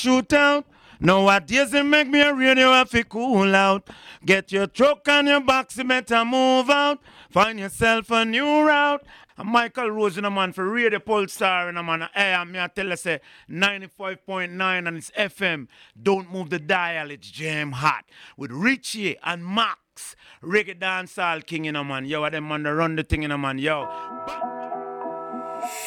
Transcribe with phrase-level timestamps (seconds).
[0.00, 0.64] shootout.
[1.02, 3.88] Nowadays it make me a radio have to cool out.
[4.24, 6.98] Get your truck and your box, you better move out.
[7.30, 9.02] Find yourself a new route.
[9.38, 12.06] And Michael Rose in a man for Radio Pulsar in a man.
[12.14, 15.68] Hey, I'm here tell you say 95.9 and it's FM.
[16.00, 18.04] Don't move the dial, it's jam hot.
[18.36, 20.16] With Richie and Max.
[20.42, 22.04] Reggae dancehall king in a man.
[22.04, 23.58] Yo, them man the run the thing in a man.
[23.58, 23.88] Yo.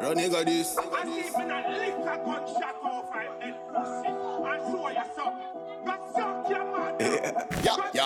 [0.02, 0.76] Run nigga this.
[7.64, 8.05] Yeah, yeah.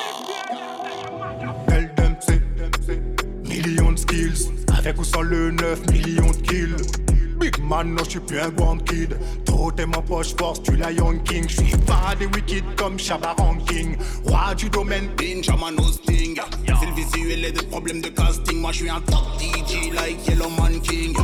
[1.71, 2.99] Elle c'est
[3.47, 4.51] millions de skills.
[4.77, 7.06] Avec ou sans le 9 millions de kills.
[7.39, 9.15] Big man, non, je suis plus un grand kid.
[9.45, 11.45] Trop t'es ma poche force, tu la Young King.
[11.47, 13.95] Je suis pas des wicked comme Shabba Ranking.
[14.25, 16.39] Roi du domaine, Benjamin Hosting.
[16.79, 18.59] C'est le visuel et des problèmes de casting.
[18.59, 21.15] Moi, je suis un top DJ like Yellow Man King.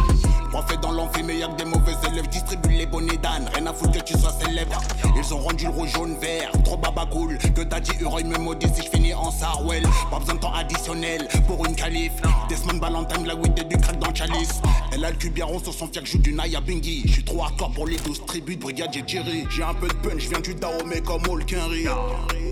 [0.53, 2.27] Prophète dans l'amphi, mais y'a que des mauvais élèves.
[2.27, 4.79] Distribue les bonnets d'âne, rien à foutre que tu sois célèbre.
[5.15, 7.39] Ils ont rendu le rouge jaune vert, trop baba cool.
[7.39, 9.81] Que dit, Uroy me maudit si je finis en Sarwell.
[10.11, 12.13] Pas besoin de temps additionnel pour une calife.
[12.49, 14.61] Desmond Valentine, la weed et du crack dans le chalice.
[14.91, 17.01] Elle a le rond sur son fiac, joue du Naya Bingy.
[17.07, 19.47] Je suis trop hardcore pour les 12 tribus de brigadier Jerry.
[19.49, 21.87] J'ai un peu de punch, viens du Dahomey comme Henry.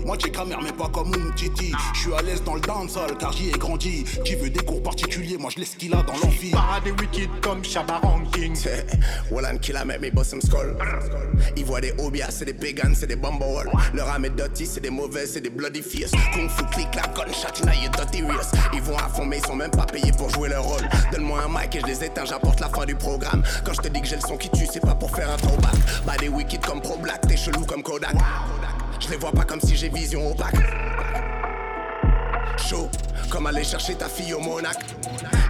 [0.04, 1.72] Moi, j'ai camère, mais pas comme Titi.
[1.94, 4.02] Je suis à l'aise dans le dancehall car j'y ai grandi.
[4.24, 6.14] Qui veut des cours particuliers, moi je laisse qu'il a dans
[6.84, 8.56] des wicked comme Shabba Ranking.
[9.30, 10.76] Wallan kill a make me bust some skull.
[11.56, 13.70] Ils voient des obias, c'est des pagans, c'est des bumblewall.
[13.94, 16.12] Leur âme est dirty, c'est des mauvais, c'est des bloody fierce.
[16.32, 18.54] Kung fu click la gunshot, now you dirty wrist.
[18.72, 20.88] Ils vont à fond, mais ils sont même pas payés pour jouer leur rôle.
[21.12, 23.42] Donne-moi un mic et je les éteins, j'apporte la fin du programme.
[23.64, 25.36] Quand je te dis que j'ai le son qui tue, c'est pas pour faire un
[25.36, 25.74] throwback.
[26.06, 28.14] Bah des wicked comme Pro Black, t'es chelou comme Kodak.
[29.00, 30.54] Je les vois pas comme si j'ai vision opaque.
[32.58, 32.88] Chaud,
[33.30, 34.76] comme aller chercher ta fille au Monac.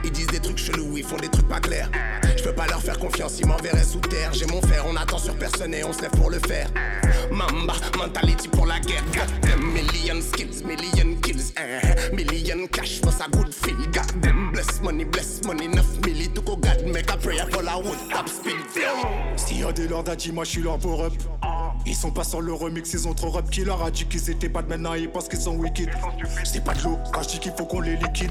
[0.04, 1.88] Ils disent des trucs chelous, ils font des trucs pas clairs.
[2.36, 4.32] Je peux pas leur faire confiance, ils m'enverraient sous terre.
[4.32, 6.68] J'ai mon fer, on attend sur personne et on se lève pour le faire.
[7.30, 9.02] Mamba, mentality pour la guerre.
[9.60, 11.52] Million skills, million kills.
[11.56, 12.14] eh.
[12.14, 13.76] Million cash for sa good feel.
[13.92, 15.68] Goddamn, bless money, bless money.
[15.68, 18.56] 9 milli, tout go God, make a prayer for la wood top speed.
[19.36, 21.12] Si y'a des lords d'Adi, moi je suis leur pour up.
[21.86, 24.30] Ils sont pas sur le remix, ils ont trop rap qui leur a dit qu'ils
[24.30, 25.90] étaient bad maintenant ils pensent qu'ils sont wicked.
[26.44, 28.30] C'est pas de l'eau, quand je dis qu'il faut qu'on les liquide.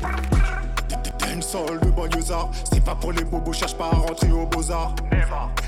[1.42, 4.94] Sol de banlieusard, c'est pas pour les bobos, cherche pas à rentrer au beaux-arts.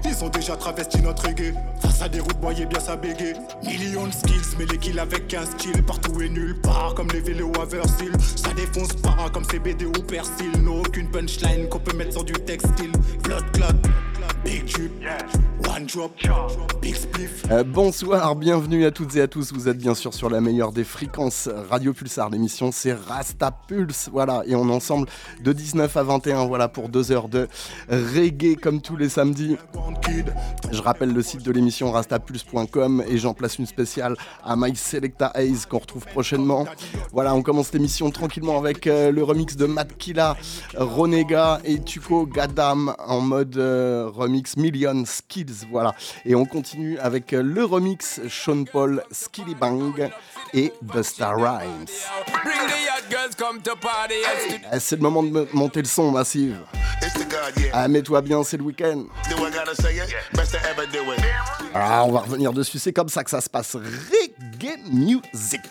[0.05, 3.33] Ils ont déjà travesti notre reggae, face à des routes voyez bien ça bégaye.
[3.63, 7.21] Millions de skills, mais les kills avec un skill, partout et nulle part, comme les
[7.21, 8.11] vélos à Versil.
[8.35, 12.33] Ça défonce pas comme CBD ou Persil, non aucune punchline qu'on peut mettre sur du
[12.33, 12.91] textile.
[13.23, 13.65] Blood clot,
[17.51, 19.53] Euh, bonsoir, bienvenue à toutes et à tous.
[19.53, 22.29] Vous êtes bien sûr sur la meilleure des fréquences Radio Pulsar.
[22.29, 24.09] L'émission c'est Rasta Pulse.
[24.11, 25.07] Voilà, et on est ensemble
[25.43, 26.45] de 19 à 21.
[26.45, 27.47] Voilà pour deux heures de
[27.89, 29.57] reggae comme tous les samedis.
[30.71, 35.31] Je rappelle le site de l'émission rastapulse.com et j'en place une spéciale à My Selecta
[35.35, 36.65] Ace qu'on retrouve prochainement.
[37.11, 40.35] Voilà, on commence l'émission tranquillement avec euh, le remix de Matt Killa,
[40.75, 45.65] Ronega et Tuko Gadam en mode euh, remix Million Skills.
[45.69, 45.93] Voilà,
[46.25, 50.09] et on continue avec euh, le remix Sean Paul Skilly Bang
[50.53, 51.85] et Busta Rhymes.
[54.73, 56.59] Eh, C'est le moment de monter le son massive.
[57.73, 59.05] Ah, mets-toi bien, c'est le week-end.
[61.73, 63.75] Ah, on va revenir dessus, c'est comme ça que ça se passe.
[63.75, 65.61] Reggae music.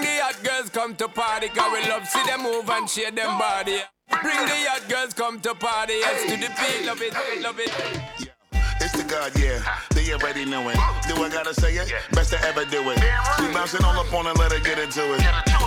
[0.00, 1.48] Bring the hot girls come to party.
[1.48, 3.80] Cause we love see them move and shake them body.
[4.08, 6.00] Bring the hot girls come to party.
[6.00, 6.86] Yes, to the beat.
[6.86, 7.68] Love it, love it.
[8.80, 9.60] It's the God, yeah.
[9.90, 10.76] They already know it.
[11.06, 11.92] Do I gotta say it?
[12.12, 12.96] Best to ever do it.
[12.96, 15.20] She bouncing all up on her, let her get into it.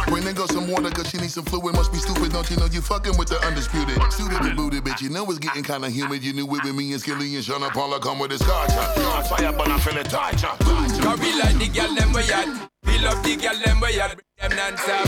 [0.08, 1.76] Bring the girl some water cause she needs some fluid.
[1.76, 4.02] Must be stupid, don't you know you fucking with the undisputed.
[4.12, 5.00] Suited and booted, bitch.
[5.04, 6.24] You know it's getting kinda humid.
[6.24, 8.72] You knew it with me and Skilly and Sean Paula come with a scotch.
[8.98, 10.42] On fire, but I feel it tight.
[10.42, 12.73] Cause we like the girl them we hot.
[12.86, 14.16] We love the girl them we hot.
[14.16, 15.08] Bring them non-stop.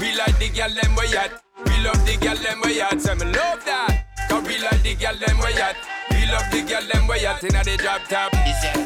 [0.00, 1.32] We like the girl them we hot.
[1.66, 3.00] We love the girl them we hot.
[3.00, 4.06] So me love that.
[4.28, 5.76] Cause we like the girl them we hot.
[6.10, 8.32] We love the girl them we hot inna the drop top.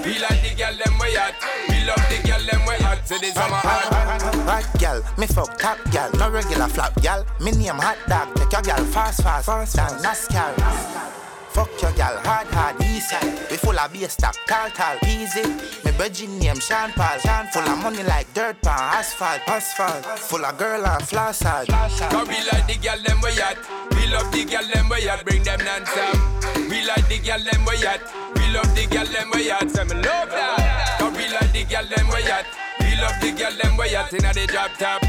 [0.05, 1.35] We like the girl them we hot.
[1.69, 3.07] We love the girl them we hot.
[3.07, 3.93] So this summer hot.
[4.47, 7.27] Hot gal, me fuck top gal, no regular flap gal.
[7.41, 11.26] Me name hot dog, take your gal fast fast, fast than NASCAR.
[11.57, 13.17] Fuck your gal hard hard, easy.
[13.51, 15.41] We full of bass stock, tall tall, easy.
[15.87, 20.05] Me virgin name Sean Paul, Sean full of money like dirt pan, asphalt, asphalt.
[20.19, 21.67] Full of girl and floss hard.
[21.69, 23.57] Cause we like the girl them we hot.
[23.97, 25.25] We love the girl them we hot.
[25.25, 26.13] Bring them non-stop.
[26.69, 28.05] We like the girl them we hot.
[28.37, 29.71] We love the girl them we hot.
[29.71, 30.97] So me love that.
[31.01, 32.45] Cause we like the girl them we hot.
[32.85, 35.01] We love the girl them we hot inna the drop top.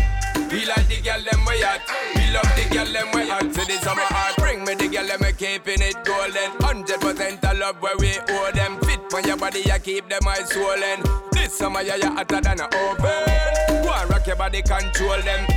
[0.52, 1.82] We like the girl them we hot.
[2.16, 3.42] We love the girl them we hot.
[3.42, 4.36] To the summer heart.
[4.38, 6.52] Bring me the girl them we keeping it golden.
[6.62, 8.80] Hundred percent of love where we owe them.
[8.82, 11.04] Fit for your body, you keep them eyes swollen.
[11.32, 13.84] This summer yeah, you hotter than a oven.
[13.84, 15.48] Go and rock your body, control them.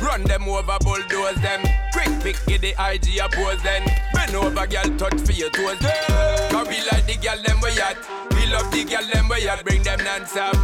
[0.00, 1.60] Run them over, bulldoze them.
[1.92, 3.84] Quick pick, get the IG oppose then.
[4.14, 5.78] Bend over, girl, touch for your toes.
[6.48, 7.96] Cause we like the girl them we hot.
[8.32, 9.64] We love the girl them we hot.
[9.64, 10.56] Bring them non-stop.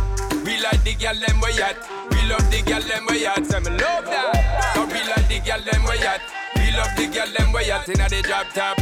[0.47, 1.77] We like the girl them way at.
[2.13, 3.45] We love the girl them way at.
[3.45, 4.75] Say me love that.
[4.75, 6.21] Cause we like the girl them way at.
[6.55, 7.89] We love the girl them way at.
[7.89, 8.79] Inna the drop top.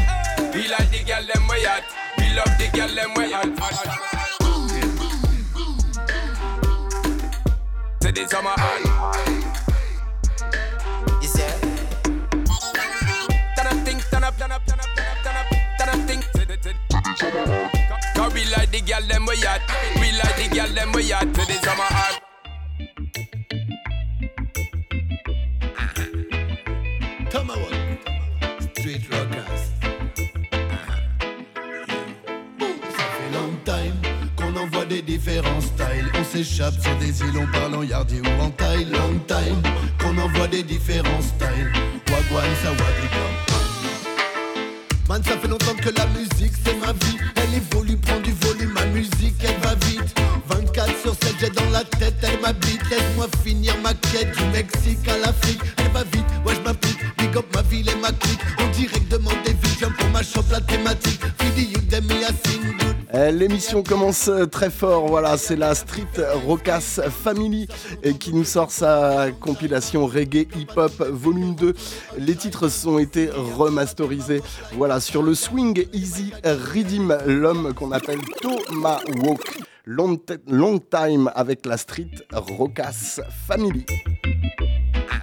[0.54, 1.84] We like the girl them way at.
[2.18, 3.48] We love the girl them way at.
[8.02, 9.24] Say this up, on.
[18.14, 19.62] Cause we like the girl them way at
[20.54, 21.34] Girl them we hot.
[21.34, 21.82] To the summer
[28.60, 29.72] Street Rockers.
[34.38, 36.08] Ça envoie des différents styles.
[36.16, 38.84] On s'échappe sur des îles, on parle en yardie ou en taille.
[38.84, 39.60] Long time
[40.00, 41.72] qu'on envoie des différents styles.
[42.08, 43.24] Wagwan, Sawadika.
[45.08, 47.18] Man, ça fait longtemps que la musique c'est ma vie.
[47.36, 50.14] Elle évolue, prend du volume, ma musique elle va vite.
[50.74, 52.80] 24 sur 7, j'ai dans la tête, elle m'habite.
[52.90, 55.60] Laisse-moi finir ma quête du Mexique à l'Afrique.
[55.78, 56.98] Elle va vite, ouais, je m'applique.
[57.18, 58.40] Big up ma ville et ma clique.
[58.58, 61.20] En direct demande des visions pour ma shop la thématique.
[61.38, 62.24] Fidi, you me
[63.14, 66.02] L'émission commence euh, très fort, voilà, c'est la Street
[66.46, 67.68] Rockas Family
[68.04, 71.74] euh, qui nous sort sa compilation Reggae Hip Hop Volume 2.
[72.18, 79.58] Les titres ont été remasterisés, voilà, sur le Swing Easy Redeem, l'homme qu'on appelle Tomahawk.
[79.86, 83.84] Long, te- long time avec la Street Rockas Family.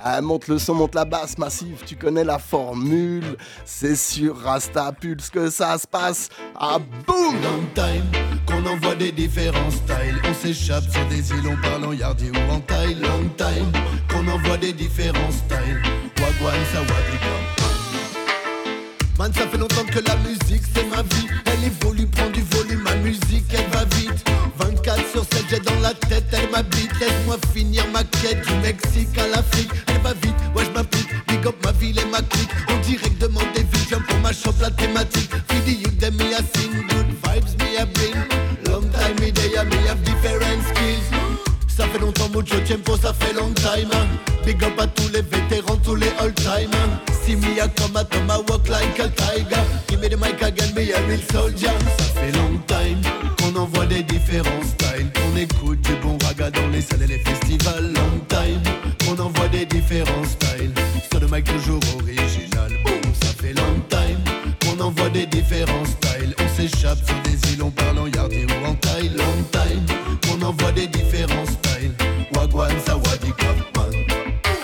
[0.04, 3.38] Ah, monte le son, monte la basse, massif, tu connais la formule.
[3.66, 6.30] C'est sur Rasta Pulse que ça se passe.
[6.56, 7.36] Ah, boum!
[7.44, 8.06] Long time
[8.48, 10.20] qu'on envoie des différents styles.
[10.28, 12.96] On s'échappe sur des îles, on parle en yardie ou en taille.
[12.96, 13.72] Long time
[14.10, 15.82] qu'on envoie des différents styles.
[16.18, 17.62] Wagwan, Sawadika.
[19.20, 21.28] Man, ça fait longtemps que la musique c'est ma vie.
[21.46, 24.26] Elle évolue, prend du volume, ma musique elle va vite.
[24.58, 26.92] 24 sur 7, j'ai dans la tête, elle m'habite.
[27.00, 29.70] Laisse-moi finir ma quête du Mexique à l'Afrique.
[30.04, 31.10] Va vite, ouais, m'applique.
[31.28, 32.50] Big up ma ville et ma clique.
[32.70, 35.30] En direct, demande des visions pour ma shop la thématique.
[35.50, 38.16] Fidi, you dem me a sing good vibes, me a bring.
[38.68, 41.06] Long time, me day, me have different skills.
[41.68, 43.90] Ça fait longtemps, mucho tiempo, ça fait long time.
[43.94, 44.08] hein.
[44.46, 47.00] Big up à tous les vétérans, tous les old timers.
[47.24, 49.64] See me a come at my walk like a tiger.
[49.88, 51.68] Give me the mic again, me a real soldier.
[51.98, 53.02] Ça fait long time
[53.40, 55.12] qu'on envoie des différents styles.
[55.14, 57.94] Qu'on écoute du bon raga dans les salles et les festivals.
[57.94, 58.62] Long time
[59.52, 60.74] des différents styles.
[61.10, 62.72] Sur le mic toujours original.
[62.84, 64.20] Boom, ça fait long time
[64.64, 66.34] qu'on envoie des différents styles.
[66.40, 69.10] On s'échappe sur des îles, on parle en yardie ou en taille.
[69.10, 69.86] Long time
[70.26, 71.94] qu'on envoie des différents styles.
[72.34, 73.92] Wagwan, Sawadika, man.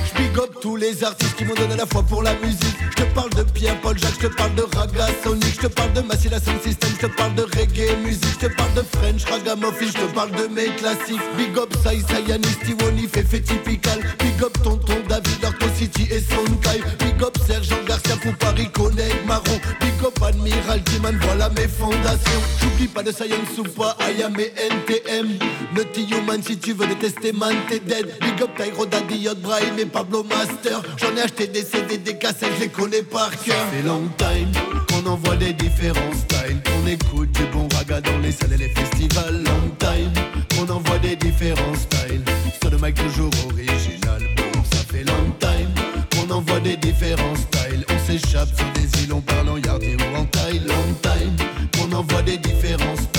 [0.05, 2.96] J'big up tous les artistes qui m'ont donné la foi pour la musique.
[3.17, 5.91] Je parle de Pierre, Paul, Jacques, je te parle de Raga, Sonic, je te parle
[5.93, 9.25] de Massila Sound System, je te parle de reggae musique, je te parle de French,
[9.25, 11.19] Ragamuffin, je te parle de mes classiques.
[11.35, 14.01] Big up Sai, Sayani, Stiwoni, Fefe Typical.
[14.19, 16.79] Big up Tonton David, Orco City et Sonkai.
[16.99, 19.59] Big up Sergent Garcia pour Paris, Connect, Marron.
[19.81, 22.41] Big up Admiral Timan, voilà mes fondations.
[22.61, 25.39] J'oublie pas de Science Soupa, Ayam et NTM.
[25.75, 28.13] Nutty Human, si tu veux détester man, t'es dead.
[28.21, 30.83] Big up Tyro Daddy, Yacht Brahim et Pablo Master.
[30.97, 33.55] J'en ai acheté des CD, des cassettes, je les connais par cœur.
[33.55, 34.51] Ça fait long time
[34.89, 36.61] qu'on envoie des différents styles.
[36.63, 39.43] Qu'on écoute du bon raga dans les salles et les festivals.
[39.43, 40.13] Long time
[40.55, 42.23] qu'on envoie des différents styles.
[42.61, 44.21] Sur le mic toujours original.
[44.35, 45.71] Boom, ça fait long time
[46.11, 47.85] qu'on envoie des différents styles.
[47.89, 50.61] On s'échappe sur des îles, on parle en yardie ou en taille.
[50.65, 51.35] Long time
[51.77, 53.16] qu'on envoie des différents styles.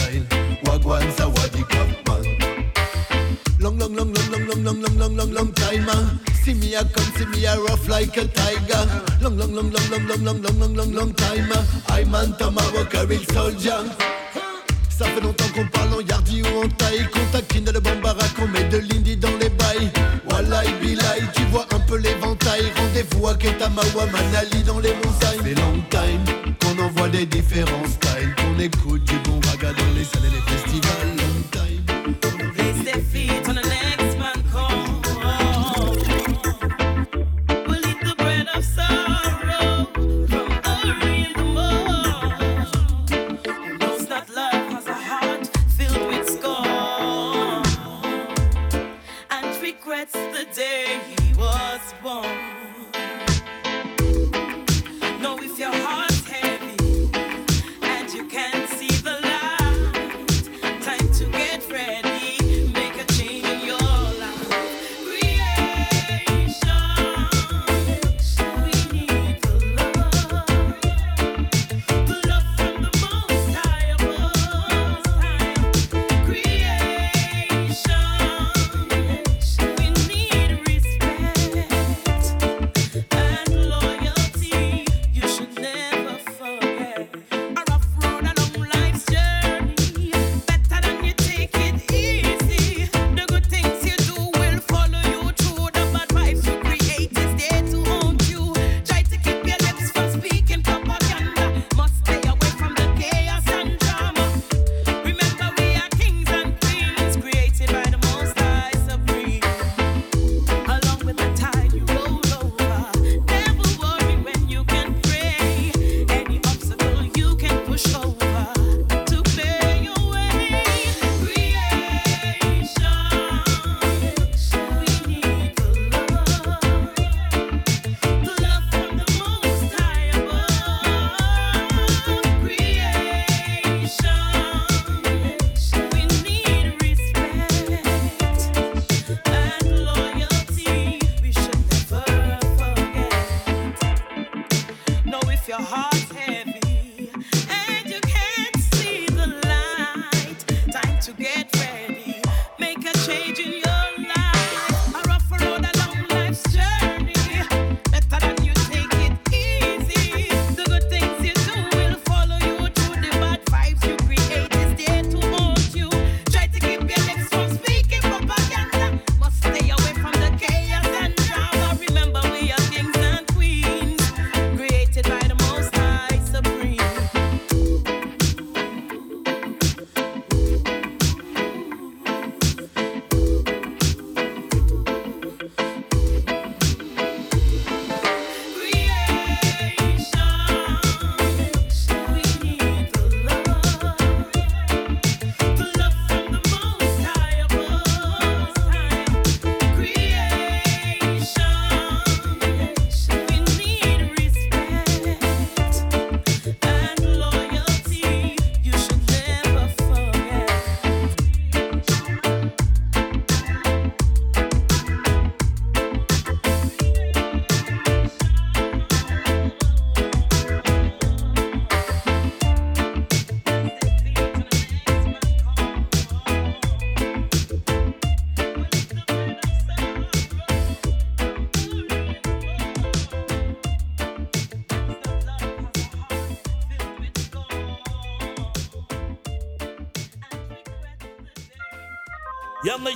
[3.88, 5.87] Long, long, long, long, long, long, long, long, long, long, time.
[5.88, 6.18] ah.
[6.45, 8.85] See me a come, see me a rough like a tiger.
[9.23, 11.49] Long, long, long, long, long, long, long, long, long, long, long time.
[11.52, 11.64] ah.
[11.97, 13.73] I'm on Tomahawk, a real soldier.
[14.90, 17.09] Ça fait longtemps qu'on parle en yardie ou en taille.
[17.11, 19.90] Qu'on taquine le bambara, qu'on met de l'indie dans les bails.
[20.30, 22.64] Wallahi bilai, tu vois un peu l'éventail.
[22.76, 25.40] Rendez-vous à Ketamawa, Manali dans les montagnes.
[25.45, 28.35] C'est long time qu'on envoie des différents styles.
[28.37, 30.58] Qu'on écoute du bon raga dans les salles et les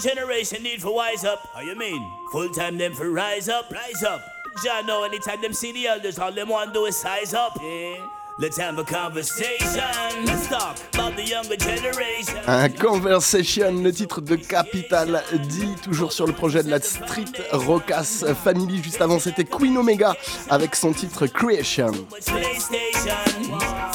[0.02, 1.48] generation need for wise up.
[1.54, 2.10] How you mean?
[2.32, 4.20] Full time them for rise up, rise up.
[4.64, 7.56] Jah know anytime them see the elders, all them want do is size up.
[7.62, 7.96] Yeah.
[8.38, 10.24] Let's have a conversation.
[10.24, 12.38] Let's talk about the younger generation.
[12.46, 18.24] Un Conversation, le titre de Capital D, toujours sur le projet de la Street Rockass
[18.42, 18.82] Family.
[18.82, 20.16] Juste avant, c'était Queen Omega
[20.48, 21.92] avec son titre Creation.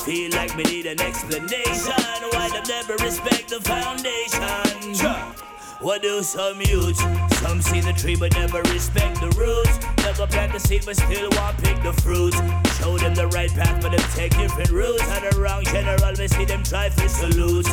[0.06, 1.94] Feel like we need an explanation.
[2.32, 5.47] Why never respect the foundation?
[5.79, 7.00] What do some youths?
[7.38, 9.77] Some see the tree but never respect the roots.
[10.03, 12.36] Never plant the seed but still want pick the fruits.
[12.79, 15.03] Show them the right path but them take different routes.
[15.03, 17.67] And the wrong general, we see them try for salute.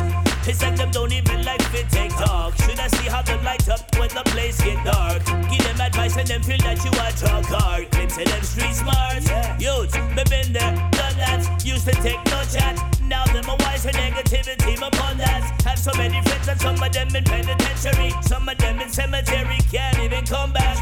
[0.45, 2.55] It's like them don't even like fit take talk.
[2.61, 5.25] Should I see how them light up when the place get dark?
[5.49, 7.89] Give them advice and them feel that you are drunk hard.
[7.89, 9.23] Clips of them street smart.
[9.59, 11.63] Youths, me been there, done that.
[11.65, 12.94] Used to take no chat.
[13.07, 15.61] Now them a wise for negativity upon that.
[15.63, 18.11] Have so many friends and some of them in penitentiary.
[18.21, 20.77] Some of them in cemetery can't even come back.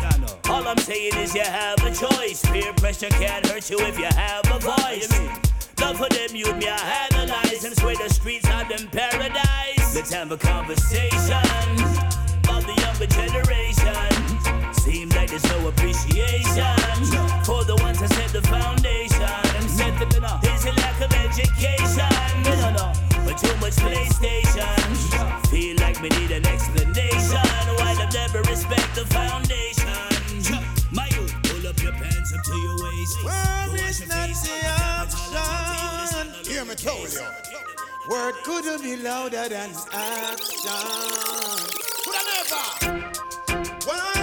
[0.50, 2.42] All I'm saying is you have a choice.
[2.46, 5.12] Peer pressure can't hurt you if you have a voice.
[5.82, 9.96] Love for them, you me I analyze and swear the streets are them paradise.
[9.96, 11.44] Let's have a conversation
[12.44, 14.74] about the younger generation.
[14.74, 16.78] Seems like there's no appreciation
[17.44, 19.68] for the ones that set the foundation.
[19.68, 20.83] Set it of
[21.34, 22.44] education?
[22.44, 22.94] No, no, no.
[23.26, 25.48] But too much PlayStation.
[25.48, 27.48] Feel like we need an explanation.
[27.78, 29.88] Why them never respect the foundation?
[30.92, 33.18] My youth, pull up your pants up to your waist.
[33.22, 34.46] Go wash your face.
[36.48, 37.22] Hear me tell you.
[38.10, 40.72] Word couldn't be louder than action.
[42.04, 42.66] Could I never?
[43.88, 44.23] War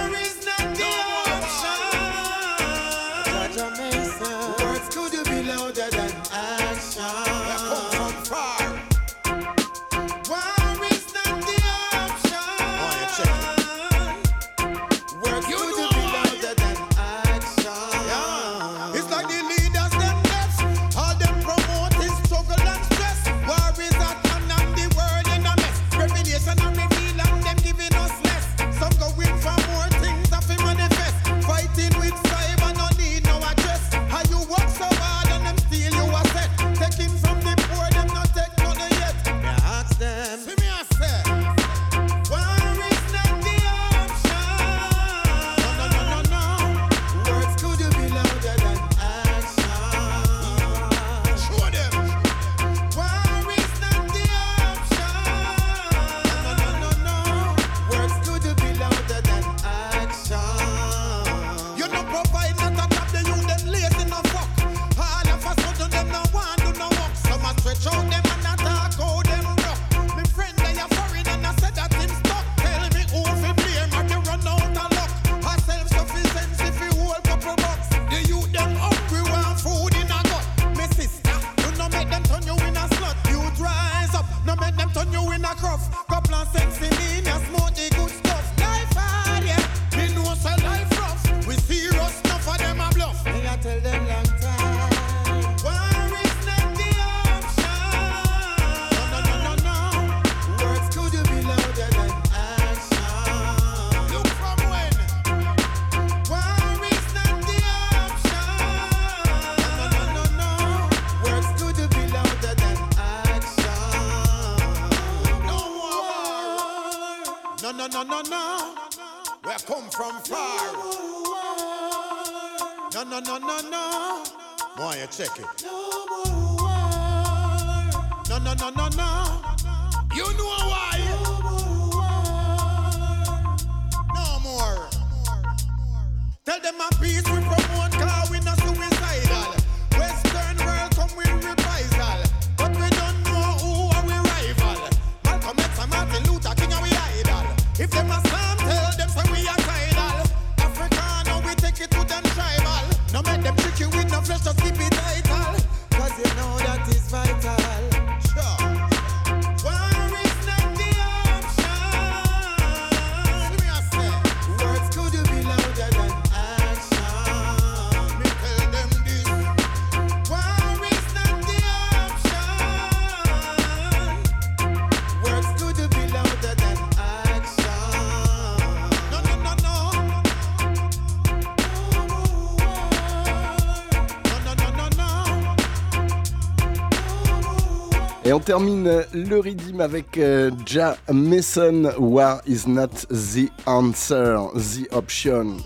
[188.30, 191.90] Et on termine le rythme avec euh, Ja Mason.
[191.98, 195.56] War is not the answer, the option.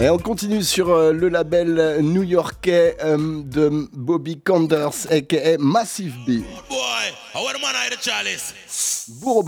[0.00, 6.44] Et on continue sur euh, le label new-yorkais euh, de Bobby Condors, aka Massive B.
[9.20, 9.42] Bourro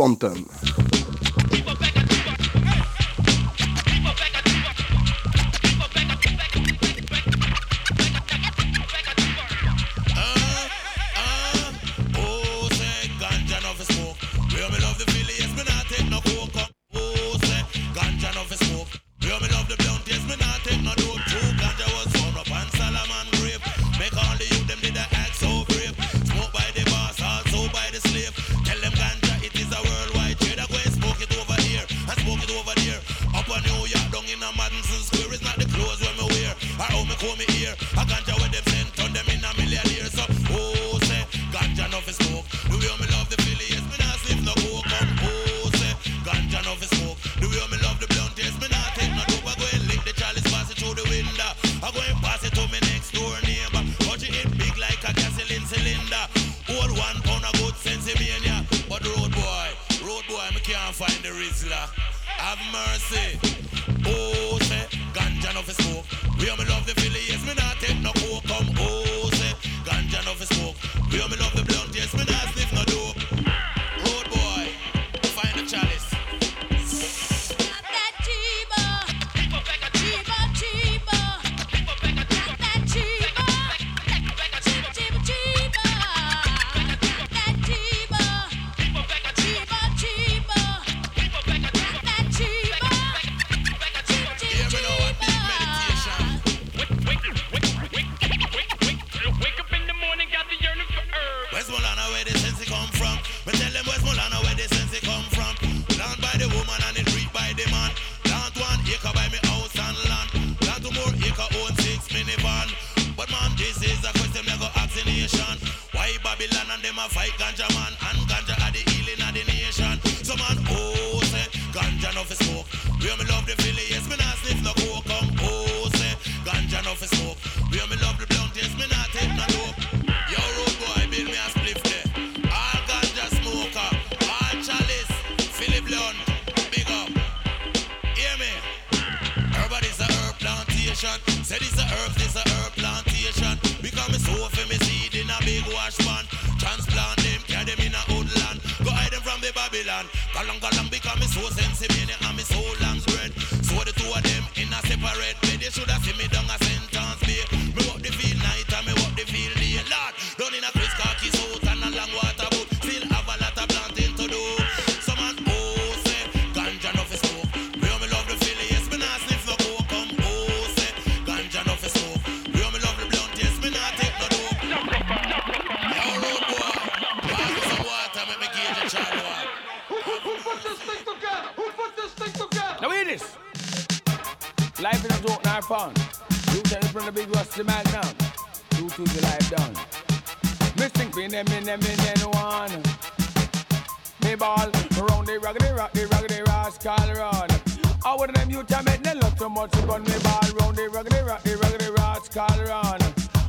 [199.72, 203.02] rats gun me ball round the ruggedy rat, the ruggedy rats call round.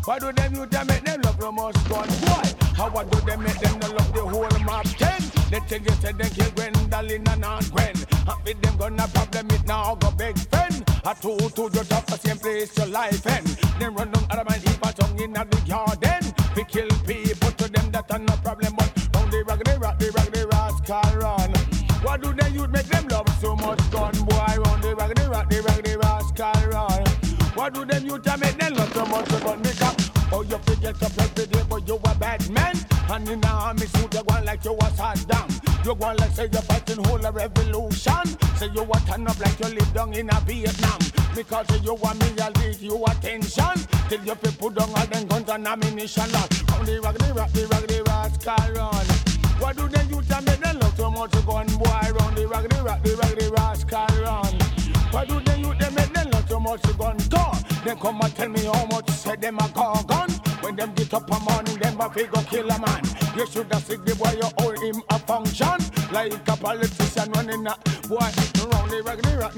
[0.05, 2.09] Why do them youth them make them love no more gun?
[2.09, 2.53] Why?
[2.75, 5.21] How what do them make them no love the whole map ten?
[5.49, 7.95] They tell you said they kill Gwendolyn and Aunt Gwen.
[8.11, 10.83] I Happy them gonna problem it now go big friend.
[11.05, 11.92] A two two just
[34.63, 35.85] like you a Saddam.
[35.85, 38.25] You go like say you fighting whole a revolution.
[38.55, 40.99] Say you a turn up like you live down in a Vietnam.
[41.35, 43.87] Because you want me, I'll give you attention.
[44.09, 46.31] Till you people down all them guns and ammunition.
[46.31, 49.05] Lord, round the raggedy rock, the raggedy rascal run.
[49.59, 51.67] Why do they youth a make them love so much gun?
[51.67, 54.53] Boy, round the raggedy rock, the raggedy rascal run.
[55.11, 57.17] Why do they youth they make them love so much gun?
[57.29, 57.51] Go,
[57.83, 60.29] they come and tell me how much say them a call gun.
[60.61, 63.12] When them get up a morning, them a figure kill a man.
[63.35, 65.79] You should have seen the boy you owe him a function.
[66.11, 67.75] Like a politician running a
[68.07, 68.29] boy
[68.69, 69.55] round the raggedy rock.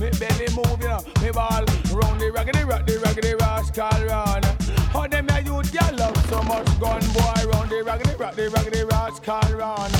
[0.00, 4.42] Me belly move, you know, me ball round the raggedy rock, the raggedy rascal run.
[4.88, 8.48] How them a youth ya love so much gun boy round the raggedy rock, the
[8.48, 9.90] raggedy rascal run.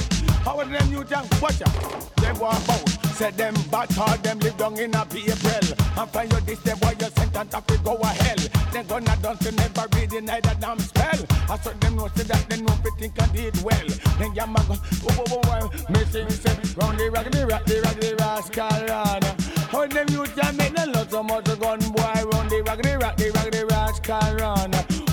[0.43, 1.29] How them youth young?
[1.43, 3.02] Watch out, them walk out.
[3.15, 5.79] Said them bad hard, them live down in a April.
[5.99, 8.43] And find you this, them boy you sentence have to go a hell.
[8.73, 11.21] Them gonna dance to never read the night that damn spell.
[11.49, 13.89] I saw them know say that they know fi think I did well.
[14.19, 14.75] Then ya go,
[15.09, 19.23] oh oh oh, missing say round the raggedy rock, the raggedy rascal run.
[19.71, 23.17] How them youth ya make them love so much gun boy round the raggedy rock,
[23.17, 24.73] the raggedy rascal run.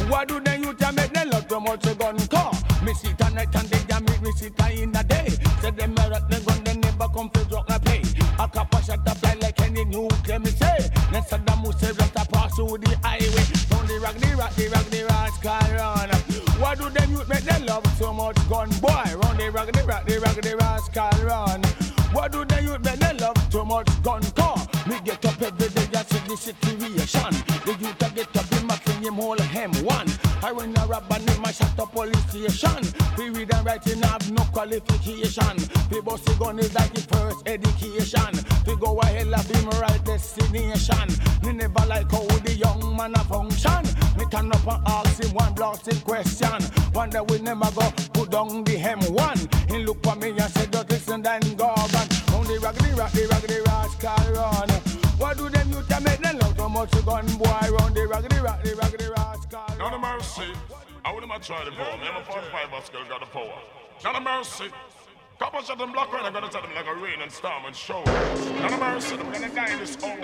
[0.09, 2.53] Why do them youth ya make them love so much gun car?
[2.81, 5.27] Me sit at night and they ya make me sit in the day.
[5.61, 8.01] Say them a rock them gun, they never come fi drop a play.
[8.39, 10.89] A copper shot fly like any nuclear me say.
[11.11, 13.45] Then Saddam Hussein just a pass through the highway.
[13.71, 16.09] Round the raggedy rock, the raggedy rascal run.
[16.59, 19.03] Why do them youth make them love so much gun boy?
[19.21, 21.61] Round the raggedy rock, the raggedy rascal run.
[22.11, 24.57] Why do the youth make them love so much gun car?
[24.87, 27.31] Me get up every day and see the situation.
[27.65, 30.08] The youth a get up my king him all him one.
[30.41, 32.83] I when a rob and him a shut up police station.
[33.17, 35.57] We read and write him have no qualification.
[35.91, 38.39] We bust the gun is like the first education.
[38.65, 41.07] We go a hell of him right destination.
[41.43, 43.83] Me never like how the young man a function.
[44.17, 46.63] Me turn up and ask him one blasted question.
[46.93, 49.39] Wonder we never go put down the hem one.
[49.67, 51.89] He look for me and said, just listen then go on.
[52.33, 54.69] On the raggedy rock, the raggedy rascal run.
[55.19, 56.38] Why do them make them love so
[56.79, 57.77] much gun boy?
[57.77, 60.53] Round the raggedy rock, the raggedy rascal None of mercy.
[61.03, 61.97] I wouldn't have tried the power.
[61.97, 63.59] Me and my 45 bus got the power.
[64.03, 64.65] None of mercy.
[65.39, 67.75] Couple shot them black right, I'm gonna tell them like a rain and storm and
[67.75, 68.03] show.
[68.03, 70.19] None of mercy, I'm gonna die in this hour.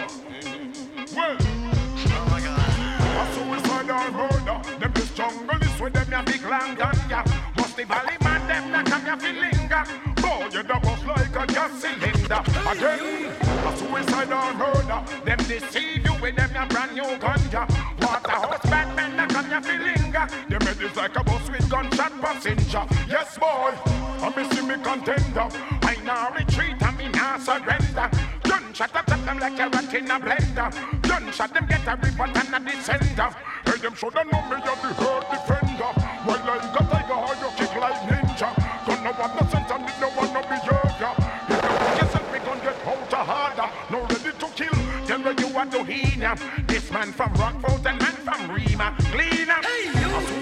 [1.16, 2.75] Well, oh my god.
[3.16, 7.24] A suicide or murder, them this jungle is where them ya big long gun ya.
[7.56, 9.84] Must the valley man them na come ya feel linger.
[10.22, 12.42] Boy, you the bust like a gas cylinder.
[12.72, 13.32] Again,
[13.68, 17.64] a suicide or murder, them deceive you with them ya brand new ganja.
[18.02, 20.28] Waterhouse bad men na come ya feel linger.
[20.50, 22.86] Them head is like a bus with gunshot passenger.
[23.08, 23.72] Yes, boy,
[24.20, 25.48] I miss me contender.
[25.88, 28.10] I now retreat me now surrender.
[28.44, 31.02] Gunshot attack them like a rat in a blender.
[31.02, 33.34] Gunshot them get a report and a descender.
[33.66, 35.92] Hey, them shoulda know me a the hurt defender.
[36.26, 38.50] While I got tiger, how you kick like ninja.
[38.86, 41.14] Don't know what no sense and it no want no behavior.
[41.50, 43.70] If you put yourself, we gon' get out harder.
[43.92, 46.36] No ready to kill, tell me you want to heal.
[46.68, 49.62] This man from Rockford and man from Rima, cleaner.
[49.62, 49.95] Hey,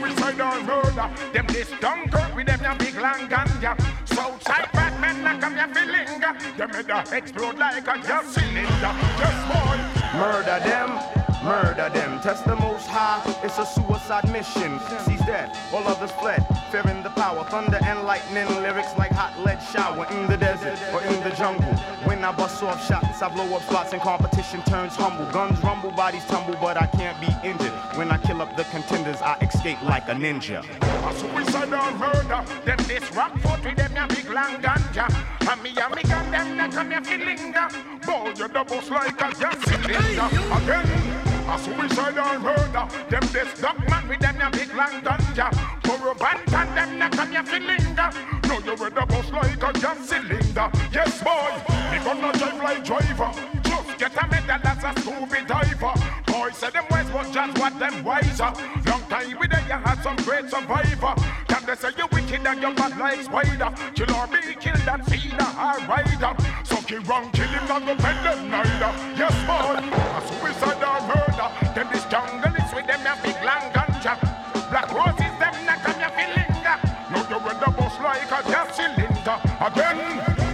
[0.03, 1.09] suicide or murder.
[1.33, 3.73] Them this Dunkirk with them ya big long ganja.
[4.05, 6.19] Southside bad men come ya feeling.
[6.57, 8.93] Them head explode like a gas cylinder.
[9.19, 9.79] Yes, boy.
[10.17, 12.19] Murder them, murder them.
[12.21, 14.79] Test the most high, it's a suicide mission.
[15.07, 17.43] He's dead, all others fled, fearing the power.
[17.45, 21.73] Thunder and lightning, lyrics like hot lead shower in the desert or in the jungle.
[22.05, 25.29] When I bust off shots, I blow up spots and competition turns humble.
[25.31, 27.73] Guns rumble, bodies tumble, but I can't be injured.
[27.97, 30.63] When I kill up the contenders, I escape like a ninja.
[30.63, 32.43] A suicide or murder.
[32.65, 35.07] Them this rock foot with them ya big long ganja.
[35.51, 38.05] And me and me gun them na come ya feelinga.
[38.05, 40.29] Boy, you the boss like a gas cylinder.
[40.55, 41.32] Again.
[41.45, 42.87] A suicide or murder.
[43.09, 45.51] Them this dog man with them ya big long ganja.
[45.83, 48.13] For a band and them na come ya feelinga.
[48.47, 50.71] No, you with the boss like a gas cylinder.
[50.91, 51.53] Yes, boy.
[51.91, 53.31] Me gonna drive like driver.
[53.63, 55.93] Just get a medal as a stupid diver.
[56.27, 58.51] Boy, say them wise, but just what them wiser.
[58.85, 61.15] Long time with them, you had some great survivor.
[61.63, 63.71] Them they say you wicked and you bad like spider.
[63.95, 66.35] Kill or be killed that feeder or rider.
[66.67, 68.91] So keep wrong, kill him not go bend them neither.
[69.15, 71.47] Yes, boy, a suicide or murder.
[71.71, 74.19] Them this jungle is with them a big long ganja.
[74.67, 76.75] Black roses them not come your feelinga.
[77.11, 79.37] No, you read the bus like a gas cylinder.
[79.63, 79.99] Again,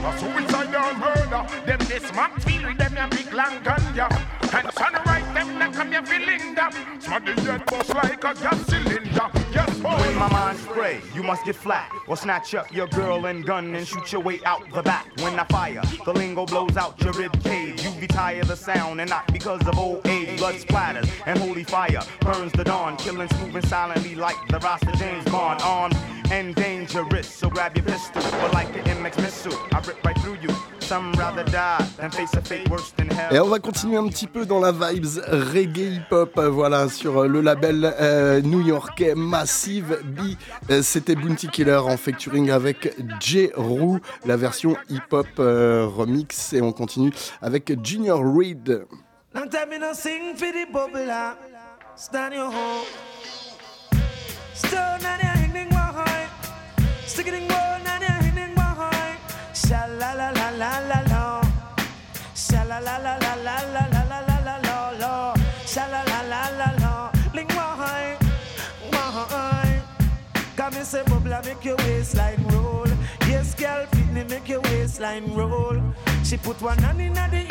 [0.05, 1.41] a suicide or murder.
[1.65, 4.05] Them this man feel them a big long ganja.
[4.53, 7.01] And sunrise them not come your feelinga.
[7.01, 9.08] Smart the dead bus like a gas cylinder.
[9.51, 9.89] Yes, boy.
[9.89, 11.91] When my mind spray, you must get flat.
[12.07, 15.07] Or snatch up your girl and gun and shoot your way out the back.
[15.17, 17.83] When I fire, the lingo blows out your rib cage.
[17.83, 20.37] You retire the sound, and not because of old age.
[20.37, 24.91] Blood splatters and holy fire burns the dawn, killing smooth and silently like the Rasta
[24.97, 25.61] James Bond.
[25.63, 25.95] Armed
[26.31, 28.21] and dangerous, so grab your pistol.
[28.41, 30.49] But like the MX missile, I rip right through you.
[30.79, 33.31] Some rather die than face a fate worse than hell.
[33.31, 37.21] Et on va continuer un petit peu dans la vibes reggae hip-hop, euh, voilà, sur
[37.21, 40.35] euh, le label euh, new-yorkais Massive B.
[40.69, 43.49] Euh, C'était Bounty Killer en featuring avec J.
[43.55, 46.53] Roux, la version hip-hop euh, remix.
[46.53, 48.85] Et on continue avec Junior Reed.
[74.89, 75.81] Waistline roll.
[76.23, 77.48] She put one hand in the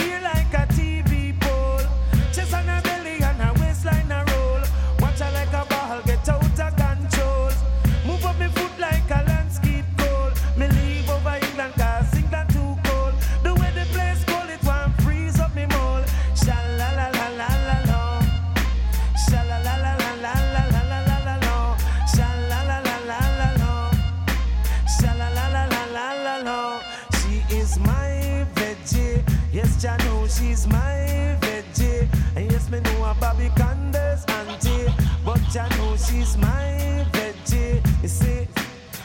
[30.58, 32.08] she's my veggie.
[32.36, 34.92] Yes, me know a Bobby Candace auntie.
[35.24, 37.80] But I know she's my veggie.
[38.02, 38.48] You see,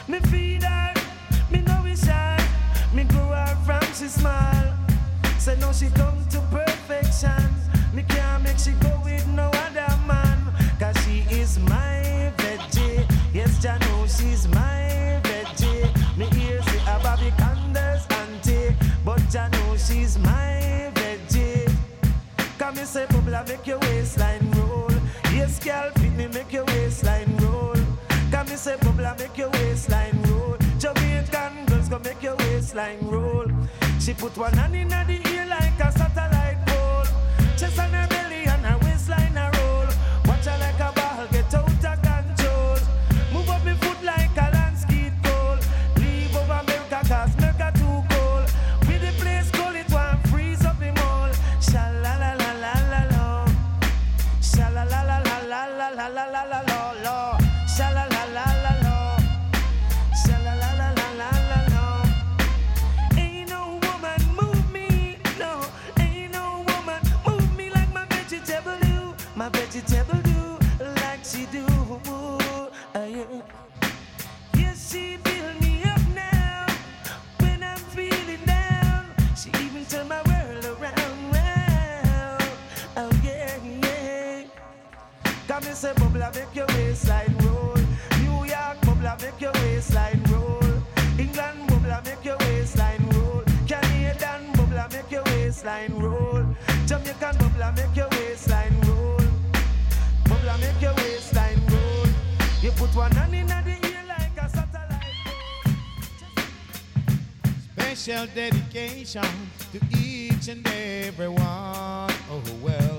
[0.08, 0.94] me feed her,
[1.50, 2.38] me know we shy.
[2.92, 4.64] Me grow her from she small.
[5.38, 7.44] Say no, she come to perfection.
[7.92, 10.38] Me can't make she go with no other man.
[10.80, 13.06] Cause she is my veggie.
[13.32, 16.16] Yes, I know she's my veggie.
[16.16, 18.74] Me hear say a Bobby Candace auntie.
[19.04, 20.63] But I know she's my.
[22.76, 24.90] And say bubble make your waistline roll.
[25.32, 27.74] Yes, girl, fit me make your waistline roll.
[28.30, 30.56] Come and say bubble make your waistline roll.
[30.78, 33.46] Jamaican girls go make your waistline roll.
[34.00, 35.43] She put one hand in the ear
[86.24, 87.76] and say bubble make your waistline roll.
[88.20, 90.62] New York bubble make your waistline roll.
[91.18, 93.42] England bubble make your waistline roll.
[93.66, 96.44] Canadian bubble make your waistline roll.
[96.86, 99.20] Jamaican bubble make your waistline roll.
[100.24, 102.06] Bubble make your waistline roll.
[102.62, 105.02] You put one hand in the ear like a satellite.
[107.76, 109.30] Special dedication
[109.72, 112.12] to each and every one.
[112.30, 112.93] Oh well,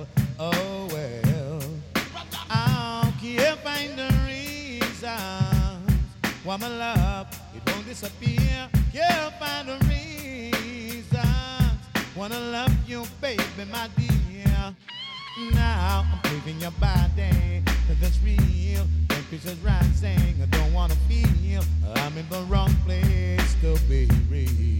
[6.55, 8.69] why my love it won't disappear?
[8.93, 11.19] Can't find the reason
[12.15, 14.73] wanna love you, baby, my dear.
[15.53, 18.87] Now I'm craving your body, cause it's real.
[19.09, 21.61] Temperature's rising, I don't wanna feel
[21.95, 24.79] I'm in the wrong place to be real.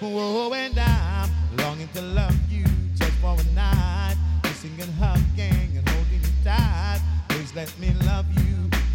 [0.00, 4.16] Whoa, and I'm longing to love you just for a night.
[4.44, 7.00] Kissing and hugging and holding you tight.
[7.30, 8.45] Please let me love you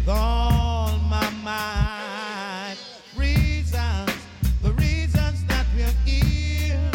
[0.08, 2.78] all my mind.
[3.16, 4.10] Reasons,
[4.62, 6.90] the reasons that we're here,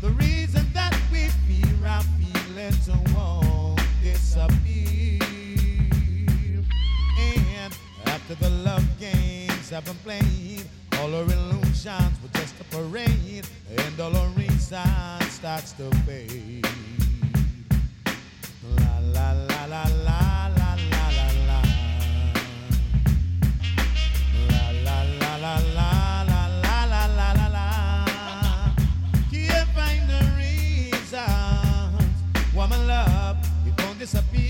[0.00, 5.20] the reason that we fear our feelings won't disappear.
[7.18, 10.64] And after the love games have been played,
[10.98, 14.14] all illusions were just a parade, and all
[15.30, 16.66] starts to fade.
[18.64, 20.57] La la la la la.
[33.98, 34.47] disappear.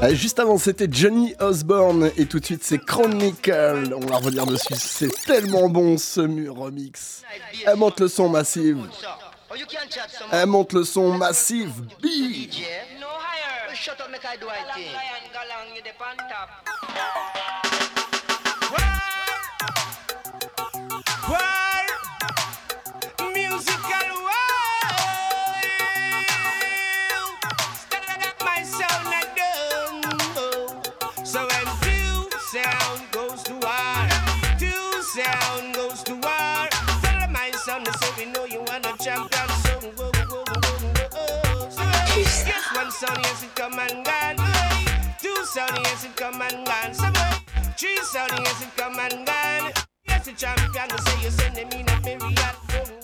[0.00, 3.92] Ah, juste avant, c'était Johnny Osborne et tout de suite, c'est Chronicle.
[3.96, 7.22] On va revenir dessus, c'est tellement bon ce mur remix.
[7.66, 8.78] Elle monte le son massive.
[10.30, 11.82] Elle monte le son massive.
[12.00, 12.06] B.
[43.58, 44.36] come and gone.
[45.20, 46.94] Two sound yes it come and gone.
[46.94, 47.12] Some
[47.76, 49.72] three sound yes it come and gone.
[50.06, 52.97] Yes, the champion say you send me in a myriad.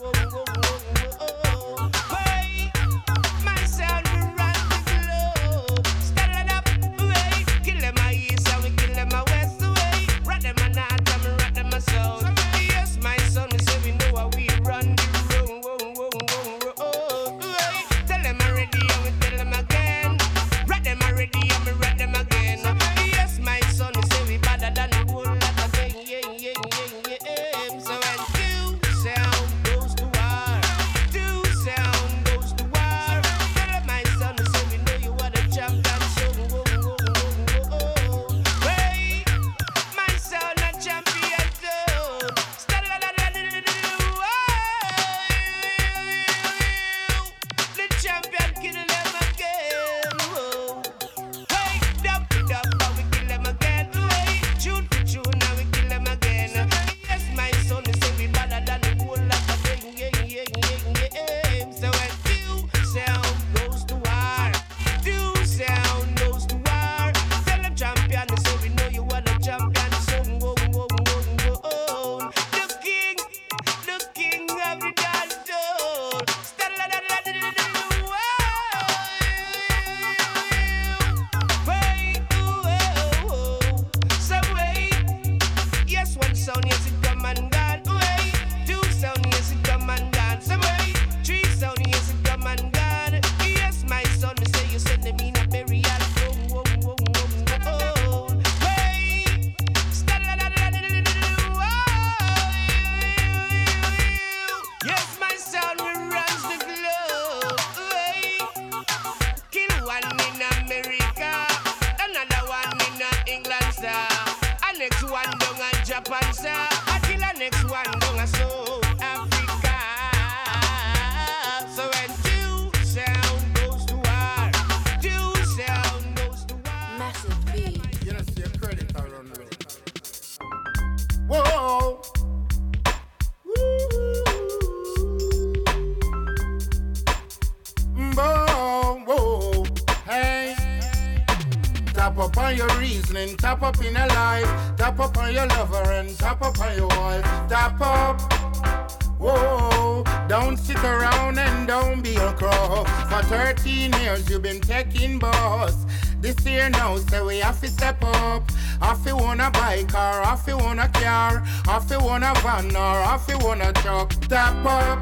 [162.45, 165.01] van or if you wanna chop top up.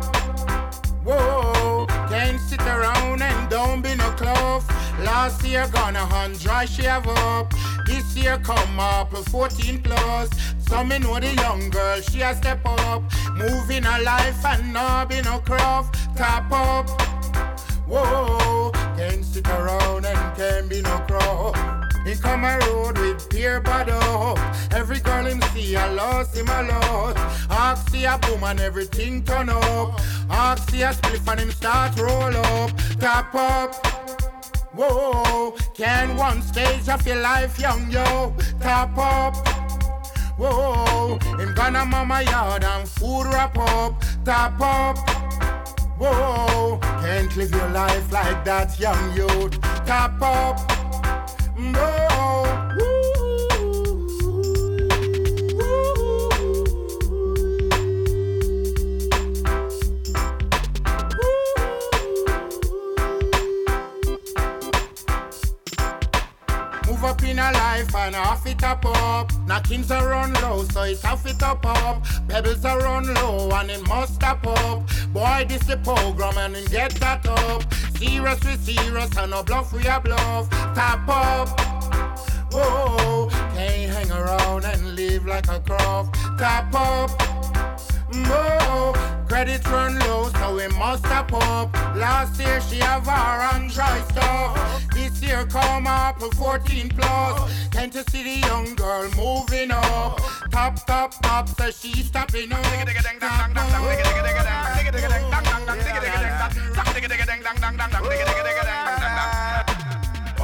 [1.04, 4.64] Whoa, can't sit around and don't be no cloth.
[5.00, 7.52] Last year gone a hundred shave up.
[7.84, 10.30] This year come up a 14 plus.
[10.68, 13.02] Some me know the young girl, she a step up.
[13.34, 15.96] Moving her life and not be no craft.
[16.16, 16.88] Top up.
[17.88, 21.82] Whoa, can't sit around and can't be no craft.
[22.06, 24.38] He come a road with pure bottle
[25.52, 27.16] see a loss him a lot.
[27.50, 30.00] Ask see a boom and everything turn up.
[30.30, 32.70] Ask see a spliff and him start roll up.
[32.98, 33.86] Tap up.
[34.74, 39.36] Whoa, can one stage of your life, young yo, tap up.
[40.38, 44.96] Whoa, him gonna mama yard and food wrap up, tap up.
[45.98, 50.61] Whoa, can't live your life like that, young youth, tap up.
[67.02, 69.32] Move up in a life and half it up up.
[69.44, 72.04] Knockings are run low, so it's half it up up.
[72.28, 74.88] Pebbles are run low and it must stop up.
[75.12, 77.64] Boy, this the program and him get that up.
[77.96, 80.48] Serious we serious and no bluff we a bluff.
[80.76, 81.48] Tap up.
[82.52, 86.14] Whoa, can't hang around and live like a croft.
[86.38, 87.10] Tap up.
[88.14, 88.92] Whoa,
[89.32, 91.72] credit run low, so we must step up.
[91.96, 94.84] Last year she have her on dry stuff.
[94.92, 97.68] This year come up with 14 plus.
[97.70, 100.20] Can't you see the young girl moving up?
[100.50, 102.58] Top, top, top, so she's stopping up.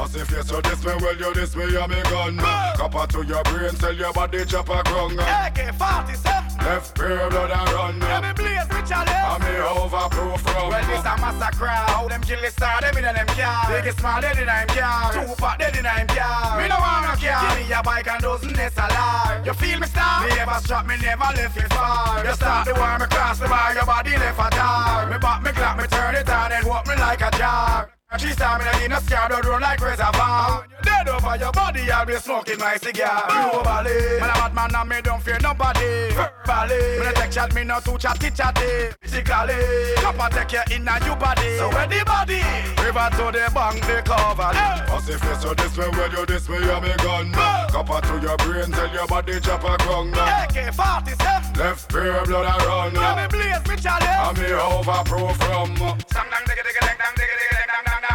[0.00, 3.22] As if you so this way, well you this way, you me gun Copper to
[3.26, 8.22] your brain, tell your body chop a grung AK-47 Left pair blood and run Let
[8.22, 11.64] me blaze with chalice I'm me overproof from Well, this a massacre.
[11.64, 13.72] How them kill the star, them in them car.
[13.72, 15.12] Biggest small dead in them car.
[15.14, 16.60] Two fat dead in them car.
[16.60, 17.40] Me no want no car.
[17.56, 19.46] Give me a bike and dozen alive.
[19.46, 20.20] You feel me star?
[20.20, 22.20] Me ever strap, me never left it far.
[22.20, 25.08] You start the war, me cross the bar, your body left a tar.
[25.08, 27.88] Me back, me clap, me turn it on and walk me like a jar.
[28.18, 30.68] She saw me in a scar, don't run like reservoir.
[30.88, 33.28] Dead over your body, I'll be smoking my cigar.
[33.28, 36.08] Globally, man a bad man and me don't fear nobody.
[36.16, 38.96] Verbally, me no take shot, me no too chatty chatty.
[39.02, 39.60] Physically,
[40.00, 41.58] copper take you in a new body.
[41.60, 42.40] So where the body?
[42.80, 44.50] River to the bank, the cover.
[44.98, 47.32] As if you so this way, well you this way, you me gun
[47.70, 52.62] Copper to your brain, tell your body chop a grung AK-47 Left pair blood and
[52.66, 55.76] run Let me blaze me chalice I'm me overproof from
[56.08, 58.07] Sang dang digga digga dang dang digga digga dang dang dang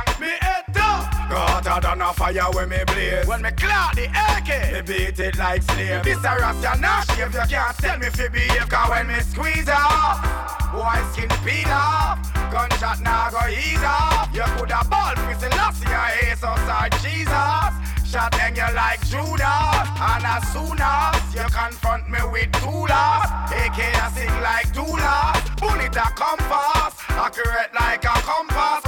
[1.73, 3.25] hotter than a fire when me blaze.
[3.25, 7.33] When me clock the AK Me beat it like slave This a rasta nah shave
[7.33, 10.21] You can't tell me fi behave Cause when me squeeze off
[10.71, 12.17] Boy skin peel off.
[12.51, 14.29] Gunshot now go ease off.
[14.33, 17.73] You coulda ball fi Selassie Your ace outside Jesus.
[18.05, 23.79] Shot hang you like Judas And as soon as you confront me with tools AK
[23.81, 26.99] I sing like doulas Bullet a come fast.
[27.09, 28.82] Accurate like a compass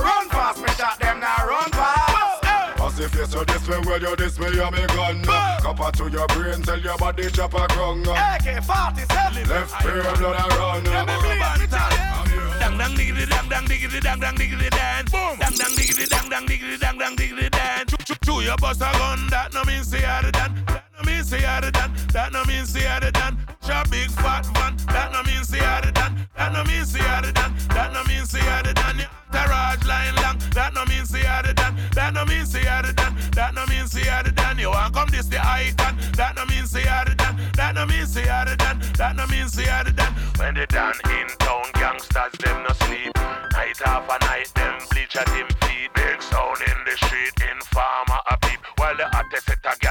[3.36, 5.24] you this way, well you this way, you me gun
[5.62, 10.54] Copper to your brain, tell your body chop a grung AK-47 Left pair blood and
[10.58, 12.16] run Let me blaze me chalice
[12.60, 15.06] Dang dang diggity dang dang diggity dang dang diggity dang.
[15.06, 15.38] Boom.
[15.40, 17.86] Dang dang diggity dang dang diggity dang dang diggity dang.
[18.26, 19.28] Chew, your bust a gun.
[19.30, 20.85] That no mean say you're the done.
[21.26, 21.92] Say you're done.
[22.14, 23.36] That no mean say the done.
[23.66, 24.78] Your big fat van.
[24.94, 26.14] That no mean say you're done.
[26.38, 27.52] That no mean say you're done.
[27.74, 29.02] That no mean say you're the done.
[29.34, 30.38] Entourage line long.
[30.54, 31.76] That no mean say you're done.
[31.98, 33.18] That no mean say you're done.
[33.34, 34.60] That no mean say you're done.
[34.60, 35.98] You want come this the icon.
[36.14, 37.36] That no mean say you're done.
[37.58, 38.78] That no mean say you're done.
[38.94, 40.14] That no mean say you're done.
[40.38, 43.18] When they done in town, gangsters them no sleep.
[43.18, 45.90] Night after night, them bleach at him feet.
[45.98, 48.62] Big sound in the street, informer a peep.
[48.78, 49.85] While the hottest set a gal them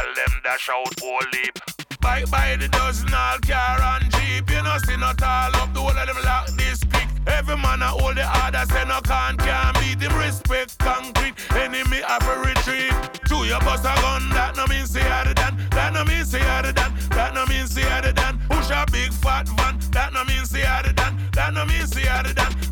[0.45, 1.59] dash out whole leap.
[2.01, 4.49] Bike by the dozen, all car and jeep.
[4.51, 7.09] You know see not all up, the whole of them lock this quick.
[7.27, 10.13] Every man a hold the other, say no can't can beat him.
[10.19, 12.93] Respect concrete, enemy have a retreat.
[13.29, 15.57] To your bust a gun, that no mean say the done.
[15.71, 16.93] That no mean say the done.
[17.17, 18.39] That no mean say the done.
[18.51, 21.19] Push a big fat van, that no mean say the done.
[21.33, 22.64] That no mean say you're the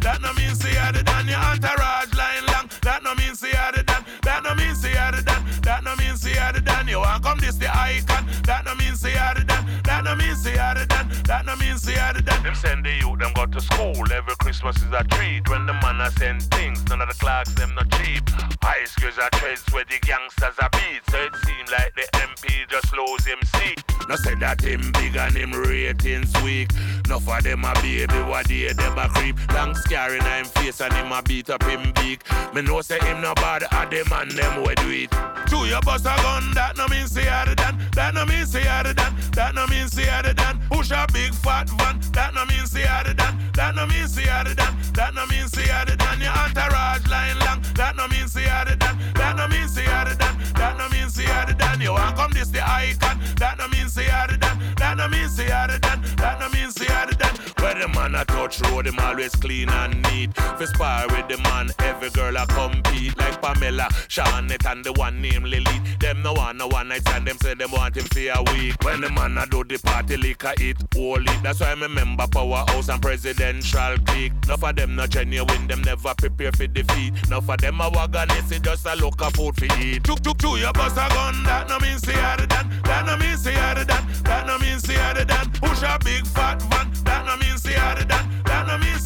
[7.43, 8.24] this the icon.
[8.47, 9.66] That no mean say you're done.
[9.84, 11.11] That no mean say you're done.
[11.26, 12.43] That no mean say I the done.
[12.43, 14.07] Them send the youth, them go to school.
[14.11, 15.49] Every Christmas is a treat.
[15.51, 18.22] When the man a send things, none of the clocks them not cheap.
[18.62, 21.03] High schools are trades where the gangsters are beat.
[21.11, 23.82] So it seem like the MP just lose him seat.
[24.09, 26.70] No say that him big and him ratings weak.
[27.09, 29.36] No for them a baby, what day them a creep.
[29.53, 32.22] Long scary in him face and him a beat up him beak.
[32.55, 35.32] Me know say him no bad, a them and them we do it.
[35.53, 37.76] To your bust a gun, that no mean say I the done.
[37.92, 39.14] That no mean say I the done.
[39.32, 40.59] That no mean say I the done.
[40.70, 43.36] Push a big fat van, that no mean say I the done.
[43.53, 44.74] That no mean say I the done.
[44.94, 46.20] That no mean say I the done.
[46.22, 48.96] Your entourage line long, that no mean say I the done.
[49.12, 50.36] That no mean say I the done.
[50.55, 51.80] That no mean say I the done.
[51.82, 54.59] You want come this the icon, that no mean say I the done.
[54.76, 56.00] That no mean say I the done.
[56.16, 57.36] That no mean say I the done.
[57.61, 60.34] Where the man a touch road, him always clean and neat.
[60.34, 65.20] For spar with the man, every girl a compete like Pamela, Shawnette and the one
[65.20, 65.78] named Lily.
[66.01, 68.76] Them no want no one night stand, them say them want him for a week.
[68.82, 71.32] When the man a do the party liquor it holy.
[71.43, 74.32] That's why I remember powerhouse and presidential clique.
[74.45, 77.12] Enough of them not genuine, them never prepare for defeat.
[77.26, 80.05] Enough of them a wagonist, it just a look of food for eat.
[80.05, 82.68] Chuk chuk chuk, your bust a gun, that no mean say I the done.
[82.84, 84.07] That no mean say I the done.
[84.24, 85.51] That no mean say I the done.
[85.53, 88.43] Push a big fat van, that no mean say I the done.
[88.45, 88.99] That no mean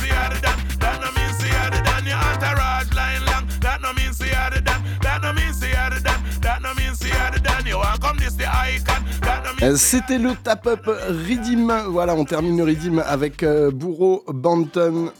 [9.76, 11.72] C'était le tap-up Redeem.
[11.88, 15.10] Voilà, on termine le Redeem avec euh, Bourreau Banton.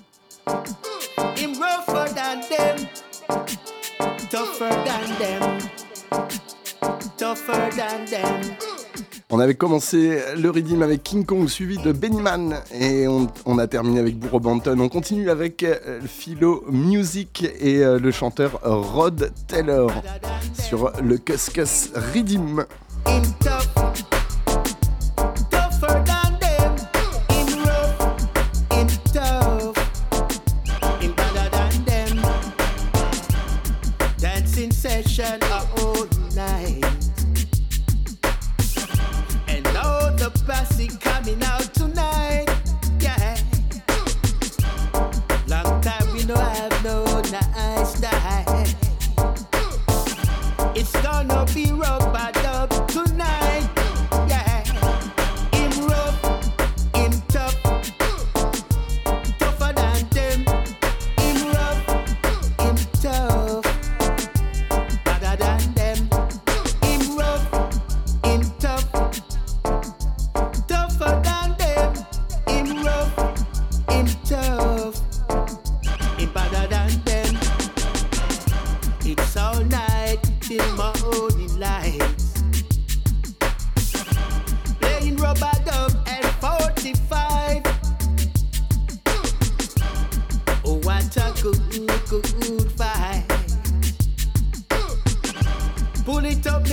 [9.31, 13.67] On avait commencé le Redeem avec King Kong suivi de Bennyman et on, on a
[13.67, 14.79] terminé avec Bourreau Banton.
[14.79, 19.91] On continue avec euh, Philo Music et euh, le chanteur Rod Taylor
[20.53, 21.91] sur le Cus Cus
[23.07, 24.16] Him tough,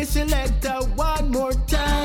[0.06, 2.03] selector, one more time.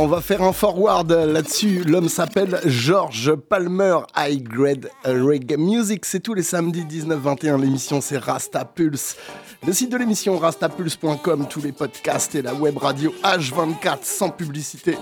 [0.00, 1.84] on va faire un forward là-dessus.
[1.84, 6.06] L'homme s'appelle George Palmer, High Grade Reggae Music.
[6.06, 7.60] C'est tous les samedis 19-21.
[7.60, 9.16] L'émission, c'est Rasta Pulse.
[9.66, 14.96] Le site de l'émission, rastapulse.com, tous les podcasts et la web radio H24 sans publicité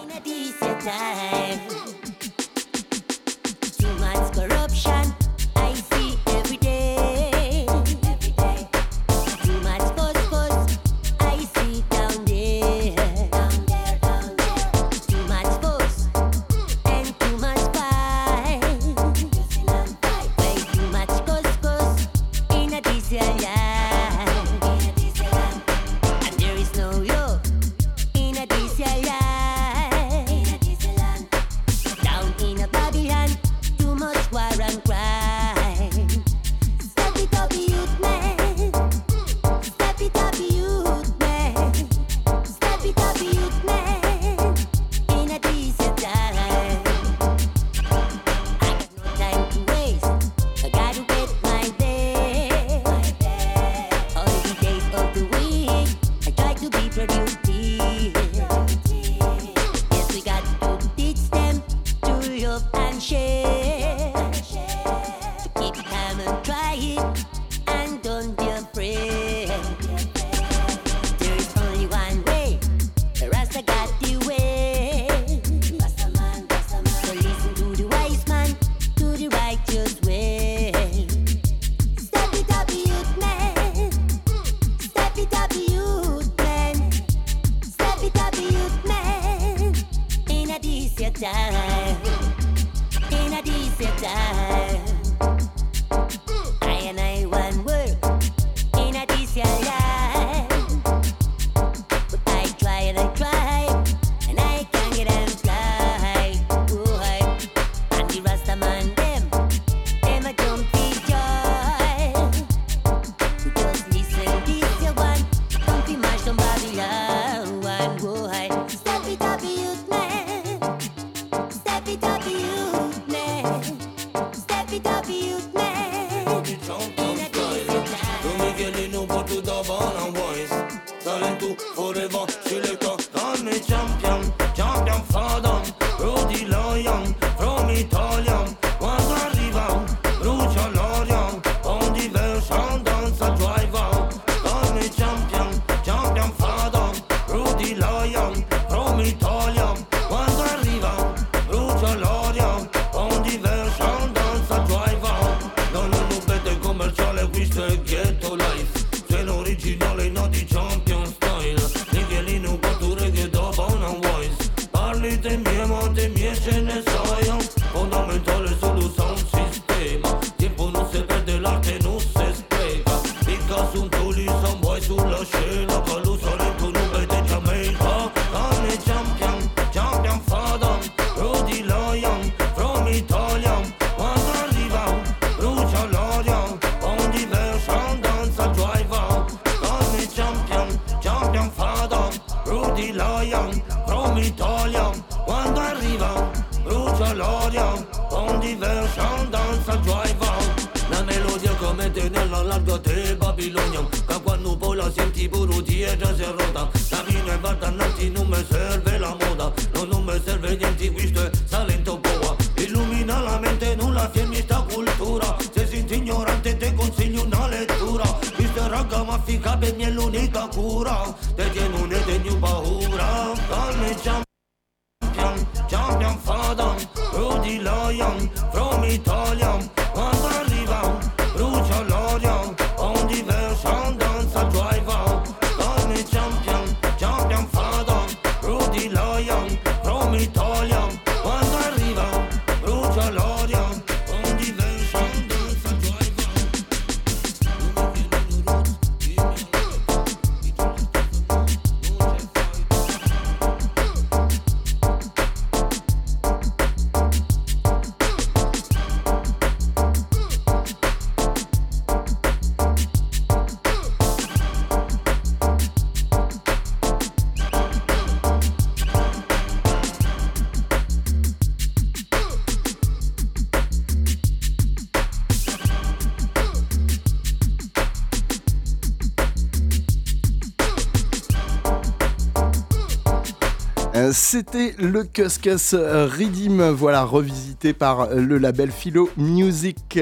[284.12, 289.98] C'était le Cuscus Redeem, voilà, revisité par le label Philo Music.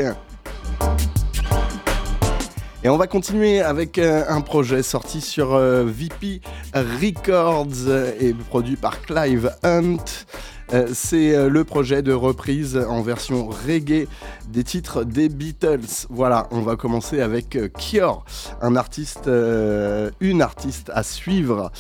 [2.87, 6.41] Et on va continuer avec euh, un projet sorti sur euh, VP
[6.73, 7.91] Records
[8.21, 9.97] et produit par Clive Hunt.
[10.73, 14.07] Euh, C'est le projet de reprise en version reggae
[14.49, 16.07] des titres des Beatles.
[16.11, 18.25] Voilà, on va commencer avec Cure,
[18.63, 19.29] un artiste,
[20.21, 21.73] une artiste à suivre.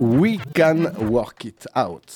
[0.00, 2.14] We can work it out.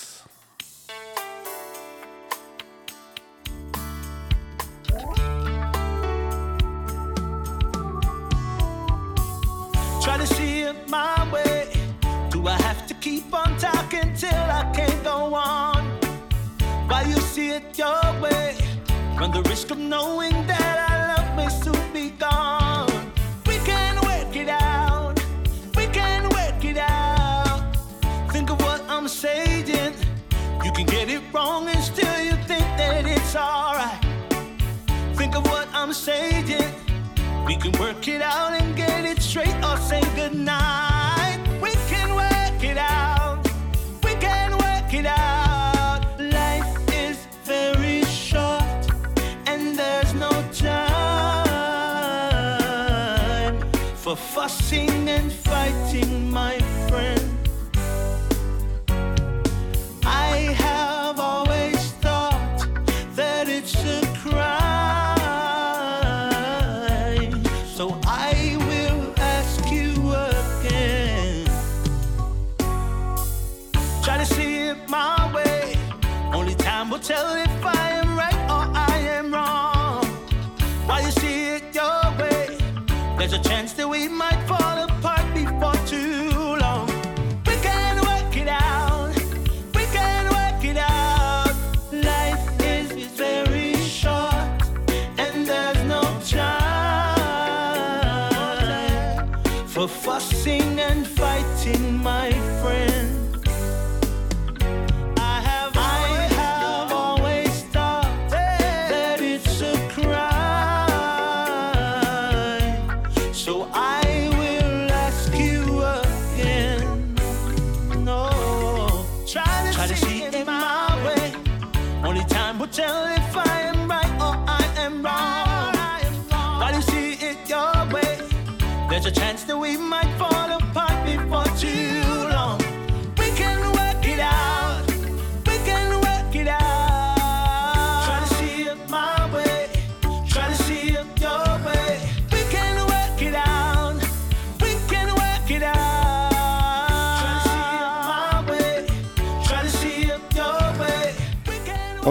[10.00, 11.72] Try to see it my way.
[12.30, 15.84] Do I have to keep on talking till I can't go on?
[16.86, 18.56] While you see it your way,
[19.18, 20.81] run the risk of knowing that
[31.06, 34.00] get it wrong and still you think that it's alright.
[35.16, 36.46] Think of what I'm saying.
[37.44, 41.40] We can work it out and get it straight or say goodnight.
[41.60, 43.44] We can work it out.
[44.04, 46.04] We can work it out.
[46.20, 48.86] Life is very short
[49.48, 51.50] and there's no time
[53.96, 56.61] for fussing and fighting, my
[84.02, 84.51] we might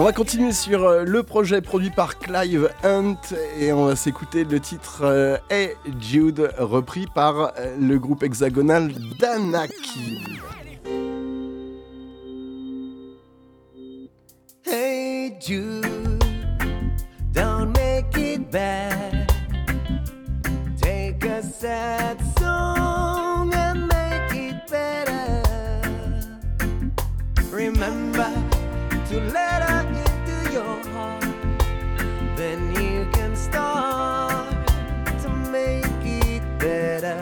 [0.02, 3.20] On va continuer sur euh, le projet produit par Clive Hunt
[3.60, 8.90] et on va s'écouter le titre euh, Hey Jude repris par euh, le groupe hexagonal
[9.20, 10.18] Danaki.
[14.66, 16.18] Hey Jude,
[17.32, 19.30] don't make it bad.
[20.80, 25.42] Take a sad song and make it better.
[27.52, 28.26] Remember
[29.08, 29.52] to let
[33.42, 34.46] start
[35.22, 37.20] to make it better.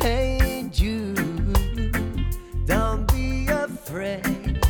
[0.00, 1.92] Hey Jude,
[2.66, 4.60] don't be afraid.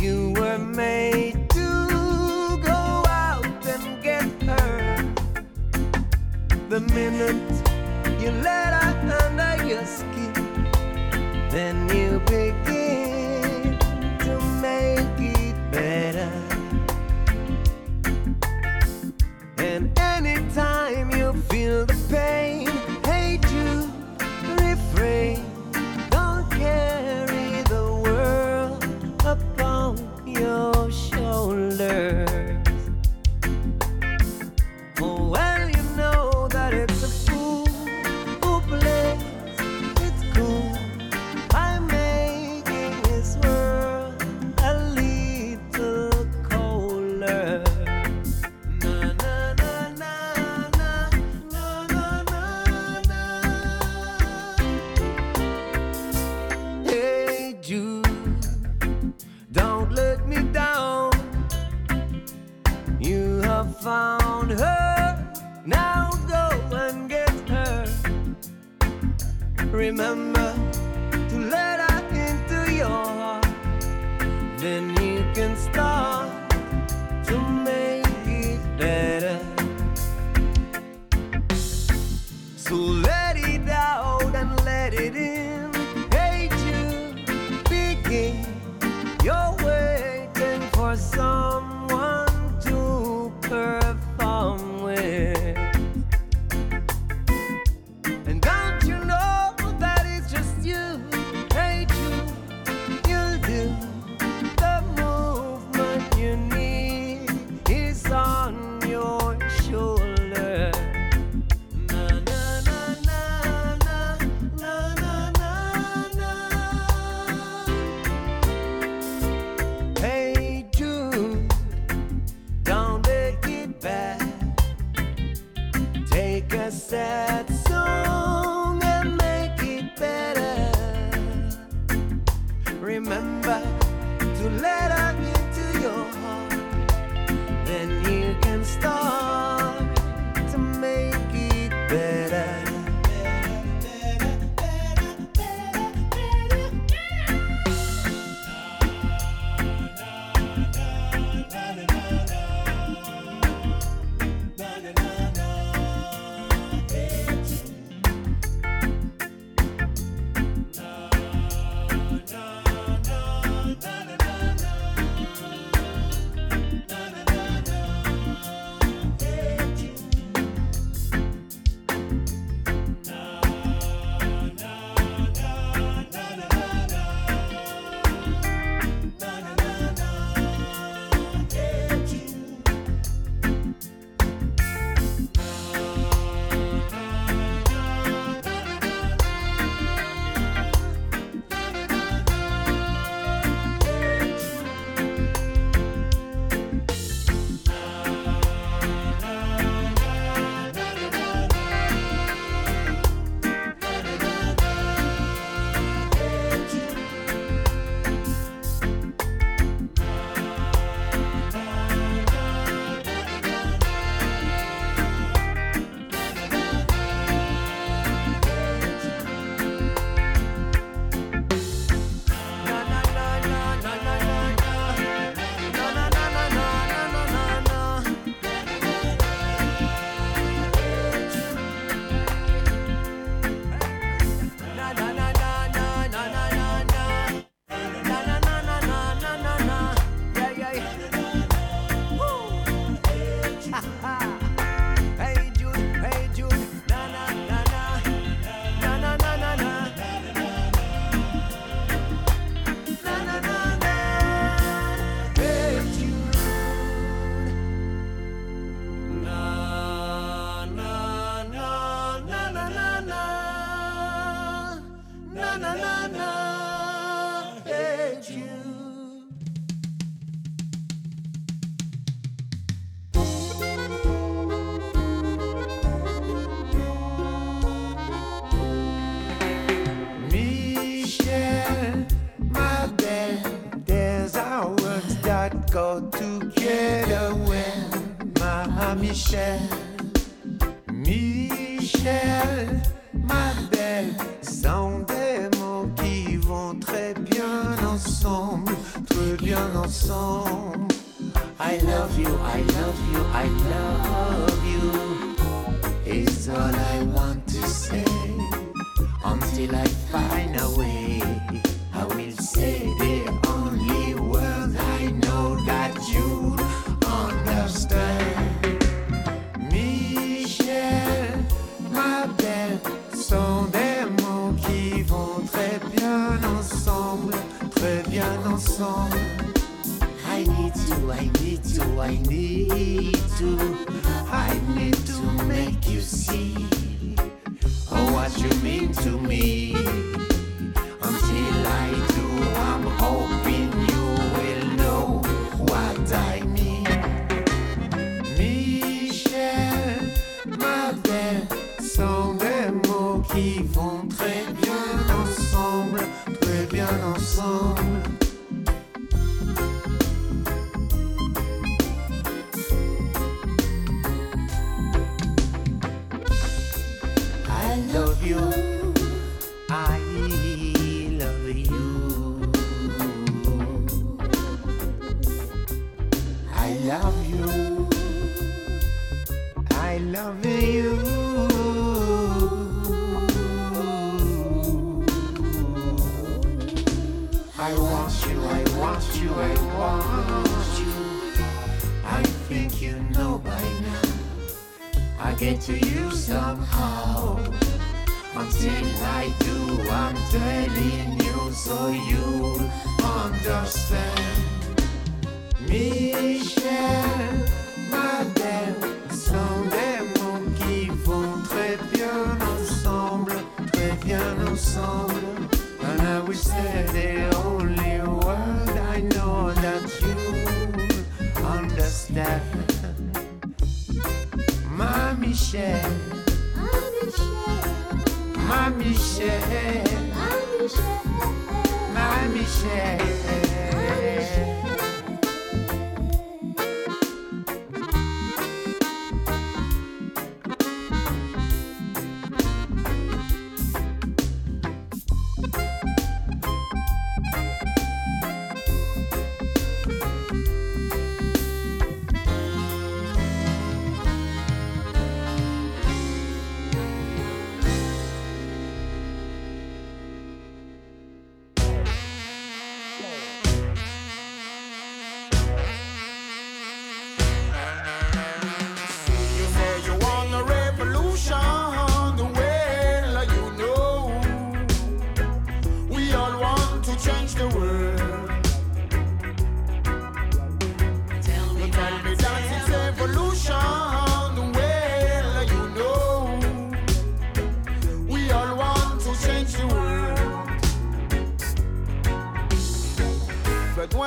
[0.00, 1.68] You were made to
[2.70, 5.14] go out and get her.
[6.68, 7.52] The minute
[8.20, 10.32] you let her under your skin,
[11.50, 13.13] then you begin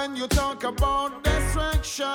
[0.07, 2.05] when you talk about destruction,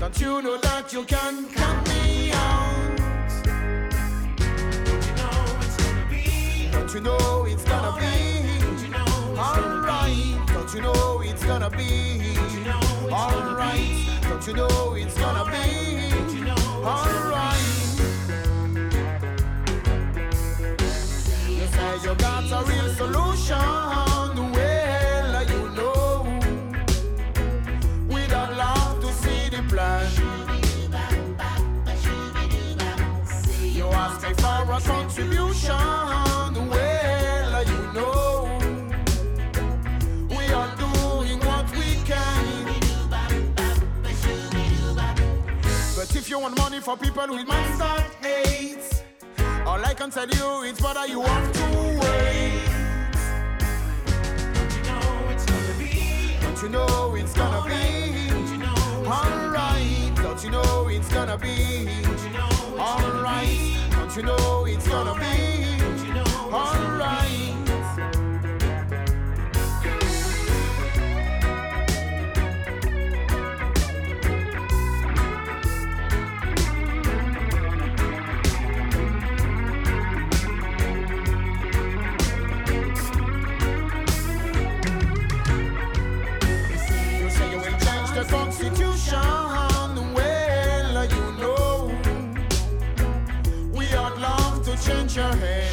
[0.00, 2.96] don't you know that you can cut me out?
[6.72, 8.16] Don't you know it's gonna be
[9.36, 10.46] alright?
[10.54, 12.38] Don't you know it's gonna be
[13.12, 14.22] alright?
[14.22, 16.12] Don't you know it's gonna be
[16.82, 17.60] alright?
[21.58, 24.23] You say you got a real solution,
[29.56, 30.06] the plan.
[33.62, 38.58] You ask me for a contribution, well, you know,
[40.28, 42.66] we are doing what we can.
[45.96, 49.04] But if you want money for people with minds that hate,
[49.66, 51.64] all I can tell you is brother, you have to
[52.00, 52.62] wait.
[54.74, 58.23] You know it's gonna be Don't you know it's gonna be
[59.06, 60.14] alright?
[60.16, 61.88] Don't you know it's gonna be
[62.78, 63.76] alright?
[63.90, 65.74] Don't you know it's gonna be
[66.52, 67.63] alright?
[95.16, 95.70] Your head.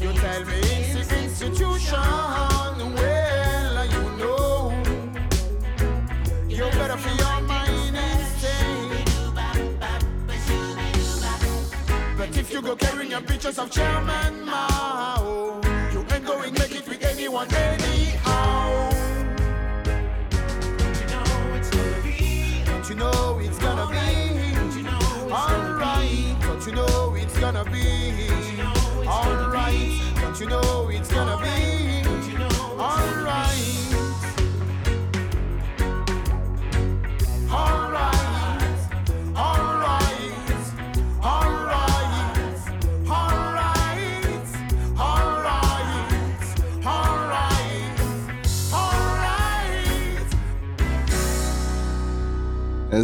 [0.00, 1.98] You tell me it's the institution.
[2.94, 4.72] Well, you know,
[6.48, 9.04] you better feel your mind instead.
[12.16, 15.60] But if you go carrying your pictures of Chairman Mao,
[15.92, 18.88] you ain't going make it with anyone anyhow.
[20.78, 24.15] Don't you know it's gonna be Don't you know it's gonna be
[27.56, 28.28] gonna be
[29.06, 30.00] alright?
[30.20, 32.04] Don't you know it's gonna be
[32.78, 33.25] alright?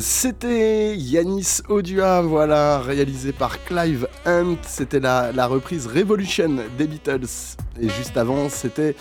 [0.01, 4.57] C'était Yanis Odua, voilà, réalisé par Clive Hunt.
[4.62, 7.57] C'était la, reprise Revolution des Beatles.
[7.80, 8.95] Et juste avant, c'était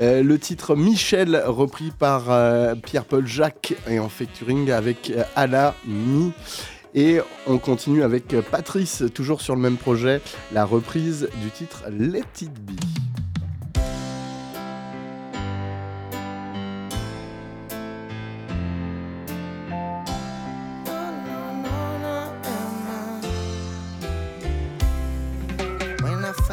[0.00, 6.32] euh, le titre Michel, repris par euh, Pierre-Paul Jacques et en featuring avec euh, Mi.
[6.94, 10.20] Et on continue avec euh, Patrice, toujours sur le même projet,
[10.52, 13.07] la reprise du titre Let It Be.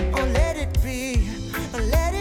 [0.00, 1.28] Oh, let it be,
[1.90, 2.17] let it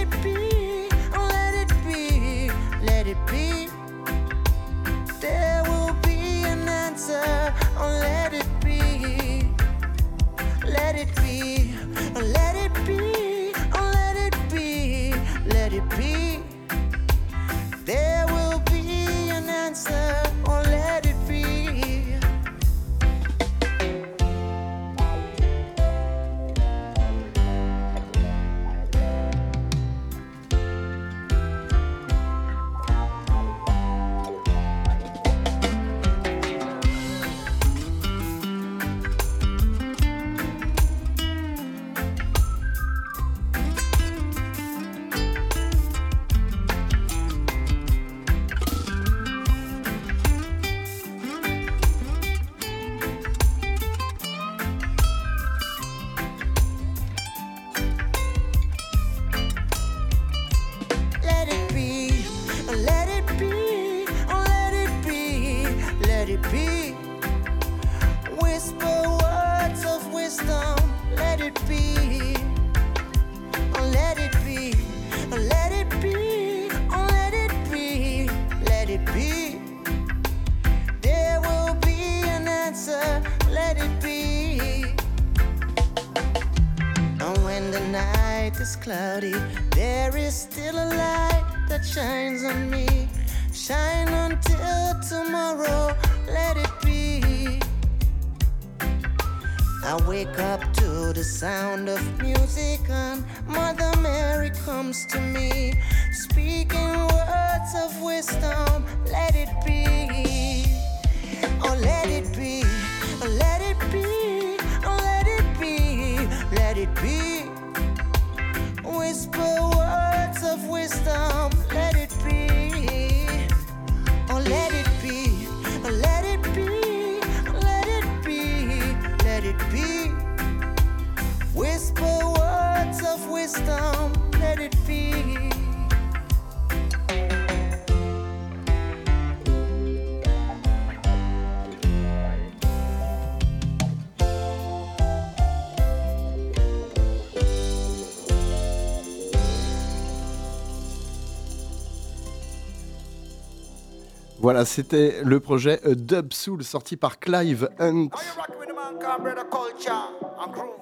[154.65, 158.09] C'était le projet euh, Dub Soul sorti par Clive Hunt.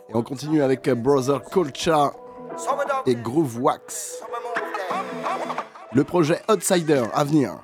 [0.10, 2.14] Et on continue avec euh, Brother Culture
[3.06, 4.22] et Groove Wax.
[5.93, 7.60] Le projet Outsider à venir.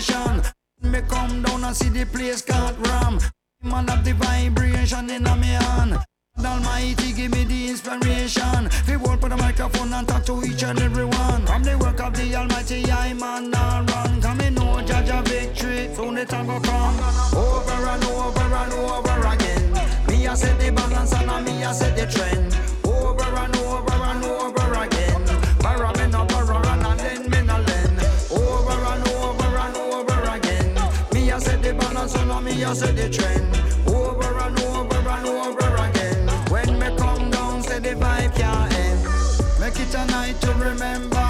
[0.00, 0.42] Session.
[0.82, 3.18] Me come down and see the place can't ram.
[3.62, 5.98] Man up the vibration in a me hand.
[6.42, 8.70] Almighty give me the inspiration.
[8.88, 11.46] We won't put a microphone and talk to each and everyone.
[11.46, 14.22] From the work of the Almighty, I man not run.
[14.22, 15.90] Come in, no judge a victory.
[15.94, 16.96] Soon the time will come.
[17.34, 19.72] Over and over and over again.
[20.08, 22.56] Me I set the balance and me I set the trend.
[22.84, 23.89] Over and over
[32.12, 33.56] the balance I set the trend.
[33.88, 36.28] Over and over and over again.
[36.50, 39.00] When me come down, say the vibe can't end.
[39.60, 41.28] Make it a night to remember.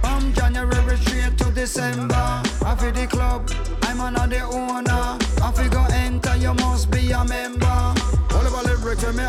[0.00, 2.42] From January straight to December.
[2.64, 3.50] I feel the club,
[3.82, 5.18] I'm another owner.
[5.42, 7.66] I figure enter, you must be a member.
[7.66, 9.24] All of lyrics when me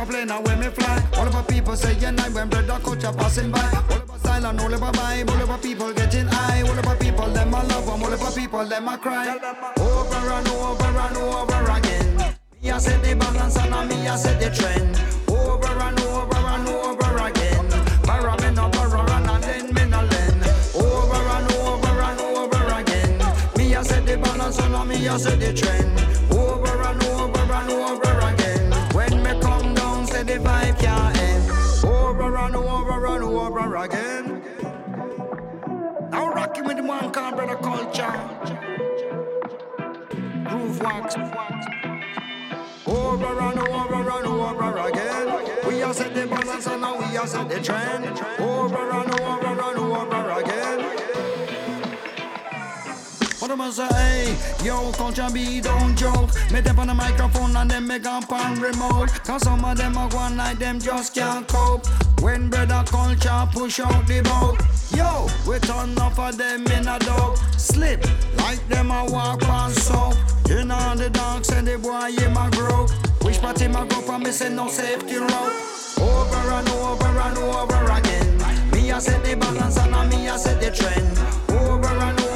[0.00, 1.02] our plane now when me fly.
[1.16, 3.60] All of our people say yeah, night when brother culture passing by.
[3.90, 6.62] All of our style and all of our vibe, all of our people getting high.
[6.62, 9.36] All of our people them I love 'em, all of our people them I cry.
[9.78, 12.16] Over and over and over again.
[12.62, 14.98] Me I set the balance and I me I set the trend.
[15.28, 17.66] Over and over and over again.
[18.06, 20.42] Barra me no barra and lend me no lend.
[20.74, 23.18] Over and over and over again.
[23.56, 26.19] Me I set the balance and I me I set the trend.
[33.60, 34.42] Over again.
[36.10, 38.12] Now rocking with the one called brother culture.
[40.48, 41.14] Groove wax.
[42.86, 45.68] Over and over and over again.
[45.68, 48.06] We are set the balance and now we are set the trend.
[48.38, 50.59] Over and over and over again.
[53.58, 53.88] I say?
[53.88, 56.30] Hey, yo, culture be don't joke.
[56.52, 59.08] Me them on the microphone and them make up on remote.
[59.24, 61.86] Cause some of them are one like them just can't cope.
[62.20, 64.60] When brother culture push out the boat.
[64.94, 67.38] Yo, we turn off of them in a dog.
[67.56, 68.04] Slip
[68.36, 70.14] like them a walk on soap.
[70.50, 72.86] In know the dogs and the boy in my grow.
[73.22, 75.54] Which party my for me say no safety rope.
[75.98, 78.38] Over and over and over again.
[78.72, 81.18] Me I set the balance and I me I set the trend.
[81.58, 82.29] Over and over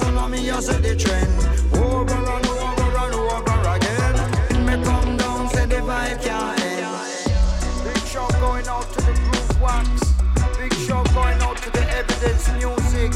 [0.00, 1.28] and I me I set the trend.
[1.74, 4.64] Over and over and over again.
[4.64, 7.84] Me come down, say the vibe can't end.
[7.84, 9.88] Big show going out to the groove wax.
[10.56, 13.12] Big show going out to the evidence music.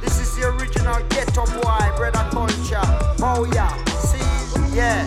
[0.00, 2.88] This is the original ghetto boy, brother culture.
[3.22, 3.72] Oh yeah,
[4.10, 5.06] see, yeah.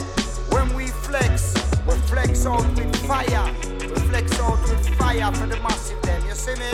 [0.54, 1.54] When we flex,
[1.88, 3.54] we flex out with fire.
[3.82, 6.26] We flex out with fire for the massive them.
[6.26, 6.72] You see me?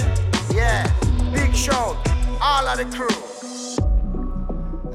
[0.53, 0.85] Yeah.
[1.33, 1.97] Big show,
[2.39, 3.36] all of the crew.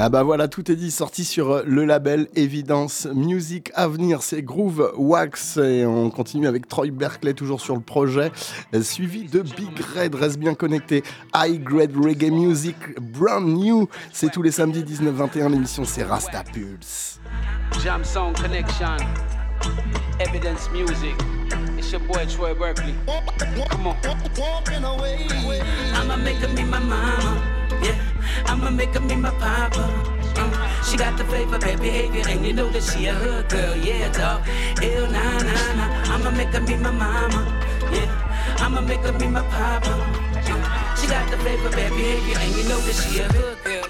[0.05, 4.43] Ah bah voilà, tout est dit, sorti sur euh, le label Evidence Music Avenir, c'est
[4.43, 8.33] Groove Wax et on continue avec Troy Berkeley toujours sur le projet,
[8.75, 11.05] euh, suivi de Big Red, reste bien connecté,
[11.37, 17.21] High Grade Reggae Music, Brand New, c'est tous les samedis 19-21, l'émission c'est Rasta Pulse.
[17.85, 18.97] Jam Sound Connection,
[20.19, 21.15] Evidence Music.
[21.79, 22.95] It's your boy Troy Berkeley.
[23.71, 23.95] Come on.
[25.95, 27.32] I'ma make her me my mama.
[28.73, 29.85] Make her me my papa.
[30.35, 33.77] Uh, she got the flavor, bad behavior, and you know that she a hood girl.
[33.77, 34.47] Yeah, dog.
[34.83, 36.15] Ew, nah, nah, nah.
[36.15, 37.41] I'ma make her be my mama.
[37.93, 39.91] Yeah, I'ma make her be my papa.
[39.91, 43.87] Uh, she got the flavor, bad behavior, and you know that she a hood girl.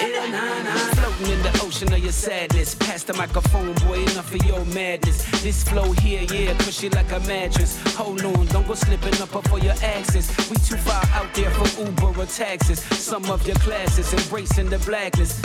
[0.00, 0.91] Ew, nah, nah.
[1.22, 2.74] Floating in the ocean of your sadness.
[2.74, 5.24] Pass the microphone, boy, enough of your madness.
[5.42, 7.80] This flow here, yeah, cushy like a mattress.
[7.94, 10.28] Hold on, don't go slipping up before your access.
[10.50, 12.80] We too far out there for Uber or taxes.
[12.98, 15.40] Some of your classes embracing the blackness.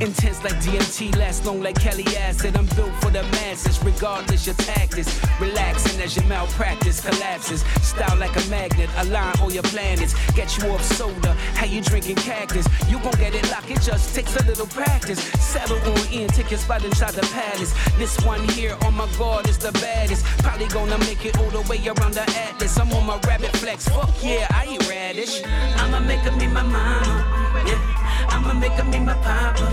[0.00, 2.56] Intense like DMT, last long like Kelly acid.
[2.56, 5.20] I'm built for the masses, regardless your tactics.
[5.40, 7.62] Relaxing as your malpractice collapses.
[7.82, 10.14] Style like a magnet, align all your planets.
[10.32, 12.66] Get you off soda, how you drinking cactus?
[12.88, 15.20] You gon' get it locked, it just takes a little practice.
[15.40, 17.72] Settle on in, take your spot inside the palace.
[17.98, 20.24] This one here, oh my god, is the baddest.
[20.38, 22.78] Probably gonna make it all the way around the atlas.
[22.78, 25.42] I'm on my rabbit flex, fuck yeah, I eat radish.
[25.76, 27.62] I'ma make her me my mama.
[27.66, 27.91] Yeah,
[28.28, 29.66] I'ma make her me my papa.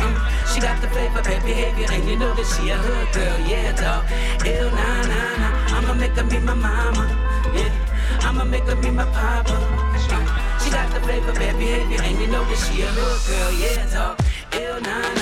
[0.00, 0.14] Uh,
[0.52, 3.38] she got the flavor, bad behavior, and you know that she a hood girl.
[3.46, 4.04] Yeah, dog.
[4.44, 5.76] Ew, nah, nah, nah.
[5.78, 7.04] I'ma make her be my mama.
[7.54, 7.72] Yeah,
[8.20, 9.54] I'ma make her be my papa.
[9.54, 13.52] Uh, she got the flavor, bad behavior, and you know that she a hood girl.
[13.62, 14.18] Yeah, dog.
[14.54, 15.21] Ew, nah, nah.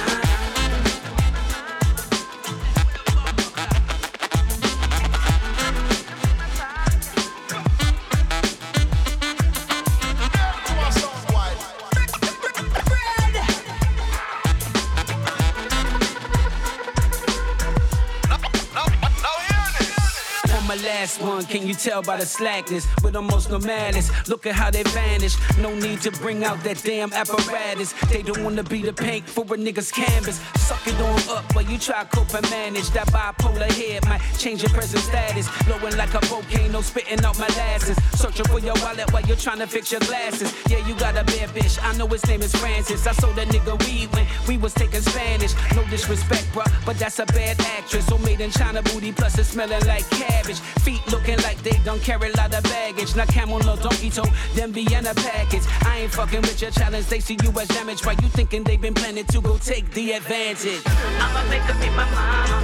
[21.10, 22.86] Last one, can you tell by the slackness?
[23.02, 25.34] With almost no malice, look at how they vanish.
[25.58, 27.92] No need to bring out that damn apparatus.
[28.10, 30.40] They don't wanna be the paint for a nigga's canvas.
[30.56, 32.90] Suck it on up while you try cope and manage.
[32.90, 35.48] That bipolar head might change your present status.
[35.66, 37.96] Blowing like a volcano, spitting out my lasses.
[38.14, 40.54] Searching for your wallet while you're trying to fix your glasses.
[40.68, 41.82] Yeah, you got a bad bitch.
[41.82, 43.06] I know his name is Francis.
[43.06, 45.54] I sold that nigga weed when we was taking Spanish.
[45.74, 48.06] No disrespect, bruh, but that's a bad actress.
[48.06, 50.60] So made in China booty, plus it's smelling like cabbage.
[50.84, 53.14] Feet street looking like they don't carry a lot of baggage.
[53.16, 54.24] Not camel, no donkey toe,
[54.54, 55.62] them be in a package.
[55.82, 58.04] I ain't fucking with your challenge, they see you as damage.
[58.04, 60.82] Why you thinking they been planning to go take the advantage?
[60.86, 62.58] I'ma make her be my mama.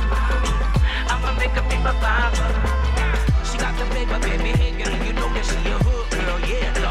[1.08, 2.46] I'ma make her be my papa.
[3.44, 6.85] She got the paper, baby, hey girl, you know that she a hood girl, yeah,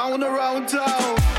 [0.00, 1.29] Round around town.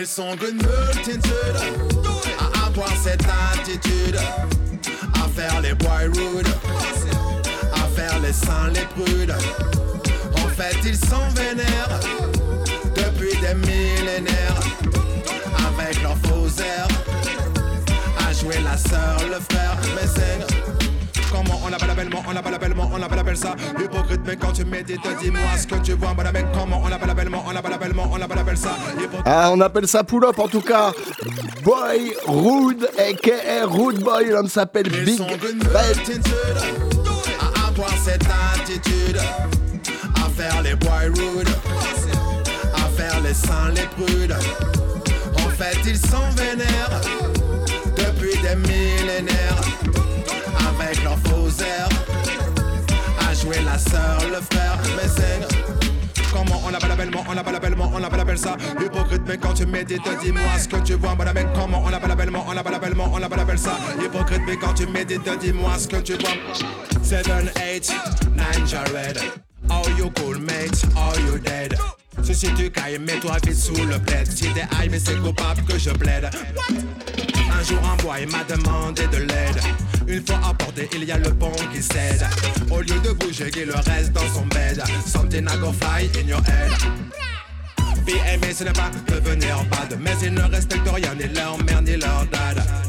[0.00, 1.56] Ils sont good multitude
[2.38, 4.16] à avoir cette attitude,
[5.12, 6.46] à faire les boy rude,
[7.74, 9.34] à faire les saints les prudes.
[10.36, 11.98] En fait, ils sont vénères.
[12.94, 14.60] Depuis des millénaires,
[15.66, 16.88] avec leurs faux airs,
[18.28, 20.67] à jouer la sœur, le frère, mais c'est
[21.38, 23.54] Comment on appelle bellement, on appelle bellement, on appelle ça.
[23.78, 26.82] Hypocrite mais quand tu médites dis-moi ce que tu vois Madame comment.
[26.84, 28.76] On appelle bellement, on appelle bellement, on appelle ça.
[29.24, 30.90] Ah, on appelle ça pull-up en tout cas.
[31.62, 35.28] Boy Rude, aka Rude Boy, l'homme s'appelle Big à
[37.68, 39.20] avoir cette attitude,
[40.16, 41.48] à faire les boy rude,
[42.74, 44.34] à faire les saints les prudes.
[45.36, 47.00] En fait, ils sont vénères.
[47.96, 49.60] Depuis des millénaires,
[50.88, 51.88] avec leurs faux airs,
[53.28, 55.46] à jouer la sœur, le frère, mais c'est
[56.32, 58.56] Comment on appelle bellement, on appelle bellement, on appelle ça.
[58.80, 61.14] Hypocrite mais quand tu médites dis-moi ce que tu vois.
[61.14, 63.78] Madame comment on appelle bellement, on appelle bellement, on appelle ça.
[64.00, 66.30] Hypocrite mais quand tu médites dis-moi ce que tu vois.
[67.02, 67.92] 7, 8,
[68.36, 69.18] 9 Jared
[69.70, 71.76] Are you cool mate, are you dead?
[72.22, 74.30] Si tu cailles, mets-toi vite sous le plaid.
[74.30, 76.30] Si t'es high mais c'est coupable que je plaide.
[76.70, 79.60] Un jour un il m'a demandé de l'aide
[80.08, 82.26] Une fois apporté il y a le pont qui cède.
[82.70, 84.82] Au lieu de bouger il reste dans son bed.
[85.06, 86.72] Something I go fly in your head
[88.32, 89.98] aimer ce n'est pas devenir bad.
[90.00, 92.87] Mais ils ne respectent rien ni leur mère ni leur dad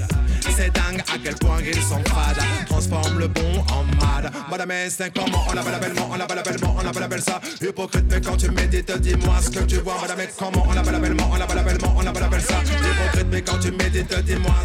[0.59, 2.43] c'est dingue à quel point ils sont fades.
[2.67, 6.85] Transforme le bon en mal Madame c'est comment on appelle bellement On appelle bellement, on
[6.85, 7.39] appelle ça.
[7.61, 9.95] Hypocrite mais quand tu médites dis-moi ce que tu vois.
[10.01, 12.55] Madame comment on appelle bellement On appelle bellement, on appelle ça.
[12.63, 14.55] Hypocrite mais quand tu médites dis-moi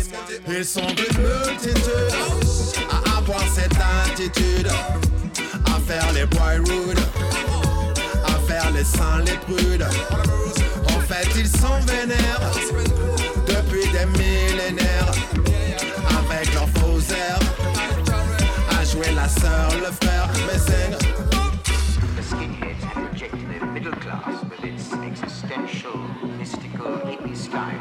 [0.49, 2.15] Ils sont d'une multitude
[2.91, 3.77] À avoir cette
[4.07, 4.69] attitude.
[5.67, 6.99] À faire les boy rude
[8.25, 9.87] À faire les saints les prudes.
[10.89, 12.41] En fait ils sont vénères.
[13.47, 15.54] Depuis des millénaires
[16.35, 17.39] avec leurs faux airs
[18.81, 20.91] À jouer la sœur, le frère, mais c'est
[22.17, 25.99] The skinheads have middle class with its existential,
[26.39, 27.81] mystical hippie style,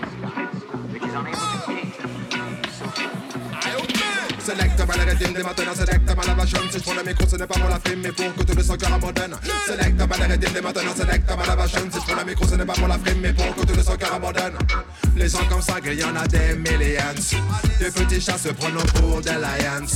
[0.91, 1.52] which is unable
[4.45, 7.47] Select mal les rythmes, maintenant select mal la Si je prends le micro ce n'est
[7.47, 10.35] pas pour la film mais pour que tout le son cœur abandonne Select mal les
[10.35, 12.97] rythmes, maintenant select mal la Si je prends le micro ce n'est pas pour la
[13.21, 14.57] mais pour que tout le son cœur abandonne
[15.15, 17.23] Les gens comme ça, il y en a des millions.
[17.79, 19.87] Des petits chats se prennent pour des lions.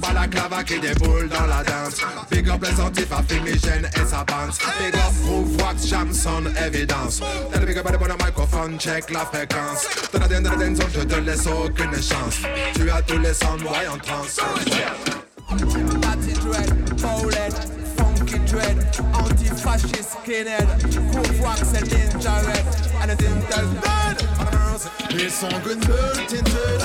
[0.00, 2.00] Balaclava qui déboule dans la danse
[2.30, 7.20] Big up les antifas, fumigène et sa bande Big up Groove Wax, Jamson, évidence.
[7.52, 9.86] Tell big up à bon microphone, check la fréquence.
[10.12, 12.40] Dans la den, dans la den, je te laisse aucune chance.
[12.74, 13.58] Tu as tous les sons,
[13.88, 14.40] en transe
[16.00, 16.70] Natty dread,
[17.00, 17.52] bowlehead,
[17.96, 18.76] funky dread,
[19.14, 20.68] anti-fascist skinhead,
[21.12, 22.64] groove wax and ninja red,
[23.00, 24.30] and the intel dead.
[25.12, 26.82] Ils sont good multitude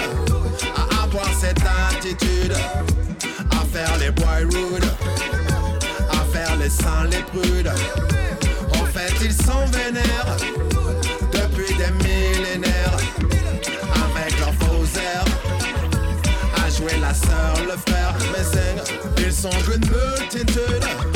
[0.76, 2.54] À avoir cette attitude.
[3.52, 4.86] À faire les boy rude.
[6.12, 7.72] À faire les saints les prudes.
[8.74, 10.75] En fait ils sont vénères
[16.88, 21.15] jouer la sœur, le frère, mes aigles, ils sont d'une multitude.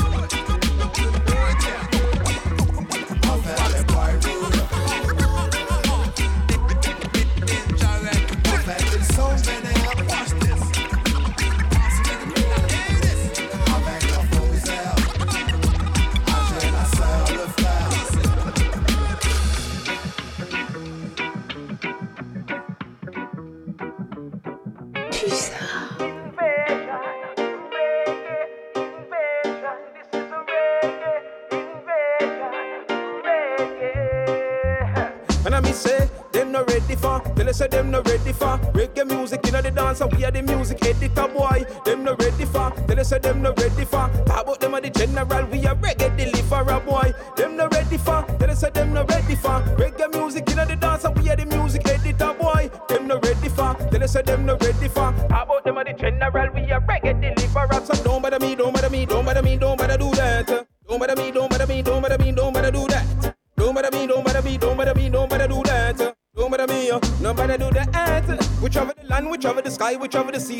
[37.92, 38.58] No ready for.
[38.74, 41.66] Reggae music you know the dance and we are the music editor boy.
[41.86, 42.72] Them no ready for.
[42.88, 43.99] Tell us them no ready for.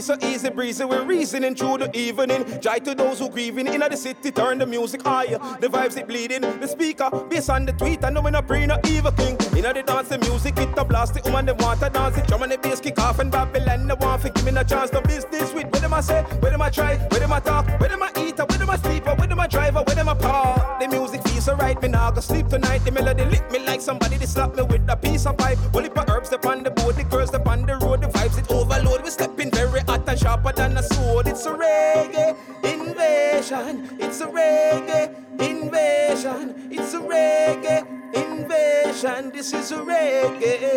[0.02, 0.86] So easy breezy.
[0.86, 2.46] We're reasoning through the evening.
[2.62, 5.38] Joy to those who grieving in the city, turn the music higher.
[5.60, 8.04] The vibes it bleeding, the speaker bass on the tweet.
[8.04, 9.38] I know we not pre no evil king.
[9.56, 11.26] In the dance, the music it a blast it.
[11.26, 13.88] Woman them want to dance it, drum and the bass kick off and Babylon.
[13.88, 15.68] They want to give me a chance to business with.
[15.72, 18.12] Where them I say, where them I try, where them I talk, where them I
[18.18, 20.80] eat, where them I sleep, where them I drive, where them I park.
[20.80, 22.80] The music feels so right, me now go sleep tonight.
[22.86, 25.58] The melody lick me like somebody they slap me with a piece of pipe.
[25.74, 29.04] Well, herbs upon the board, the girls upon the road, the vibes it overload.
[29.04, 29.50] We stepping
[30.40, 31.28] sharper than a sword.
[31.28, 33.98] It's a reggae invasion.
[34.00, 36.70] It's a reggae invasion.
[36.72, 39.32] It's a reggae invasion.
[39.32, 40.72] This is a reggae.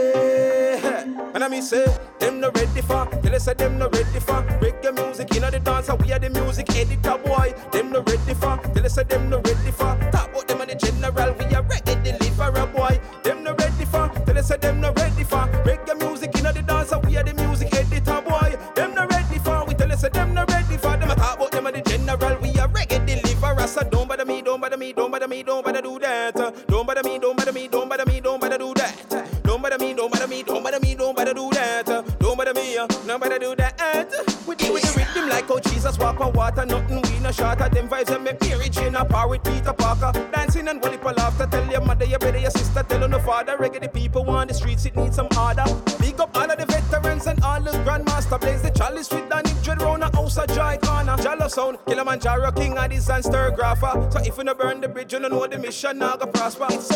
[1.35, 1.87] And I mean say,
[52.95, 54.13] this and stir grapher.
[54.13, 56.67] So if you no burn the bridge, you don't know the mission, now go prosper.
[56.71, 56.92] It's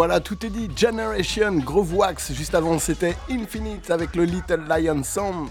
[0.00, 0.70] voilà, tout est dit.
[0.74, 2.32] Generation, Groove Wax.
[2.32, 5.50] Juste avant, c'était Infinite avec le Little Lion Song.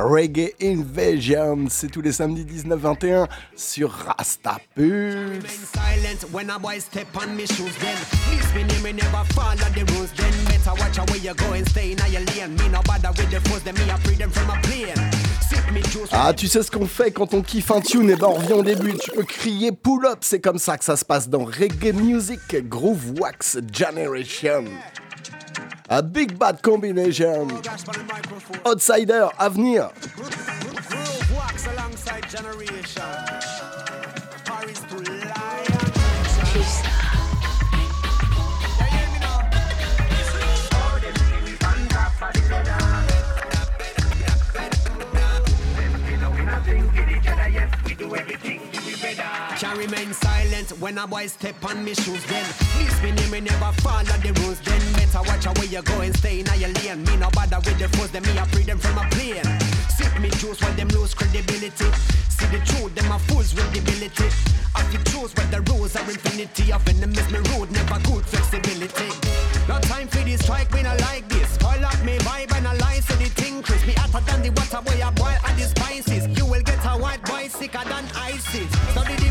[0.00, 5.44] Reggae Invasion, c'est tous les samedis 19-21 sur Rasta Pulse.
[16.12, 18.52] Ah, tu sais ce qu'on fait quand on kiffe un tune Et ben on revient
[18.52, 18.94] au début.
[18.98, 20.18] Tu peux crier pull up.
[20.20, 24.64] C'est comme ça que ça se passe dans Reggae Music Groove Wax Generation.
[25.88, 27.48] A big bad combination.
[28.64, 29.90] Outsider, avenir.
[30.16, 33.33] Groove Wax alongside Generation.
[49.74, 52.24] I remain silent when a boy step on me shoes.
[52.26, 52.46] Then
[52.78, 54.60] this me name me never follow the rules.
[54.60, 57.02] Then better watch out where you go and stay in your lane.
[57.02, 59.42] Me no bother with the foes, then me I free them from a plane.
[59.90, 61.90] Sip me juice while them lose credibility.
[62.30, 64.30] See the truth, them a fools with ability.
[64.76, 66.72] I fi choose where the rules are infinity.
[66.72, 69.10] Of enemies me rude, never good flexibility.
[69.66, 71.50] No time for this strike, me not like this.
[71.50, 73.86] Spoil up me vibe and a lie, so the thing crisp.
[73.88, 76.28] Me hotter than the water boy, I boil at the spices.
[76.38, 78.70] You will get a white boy sicker than ISIS.
[78.94, 79.23] Study the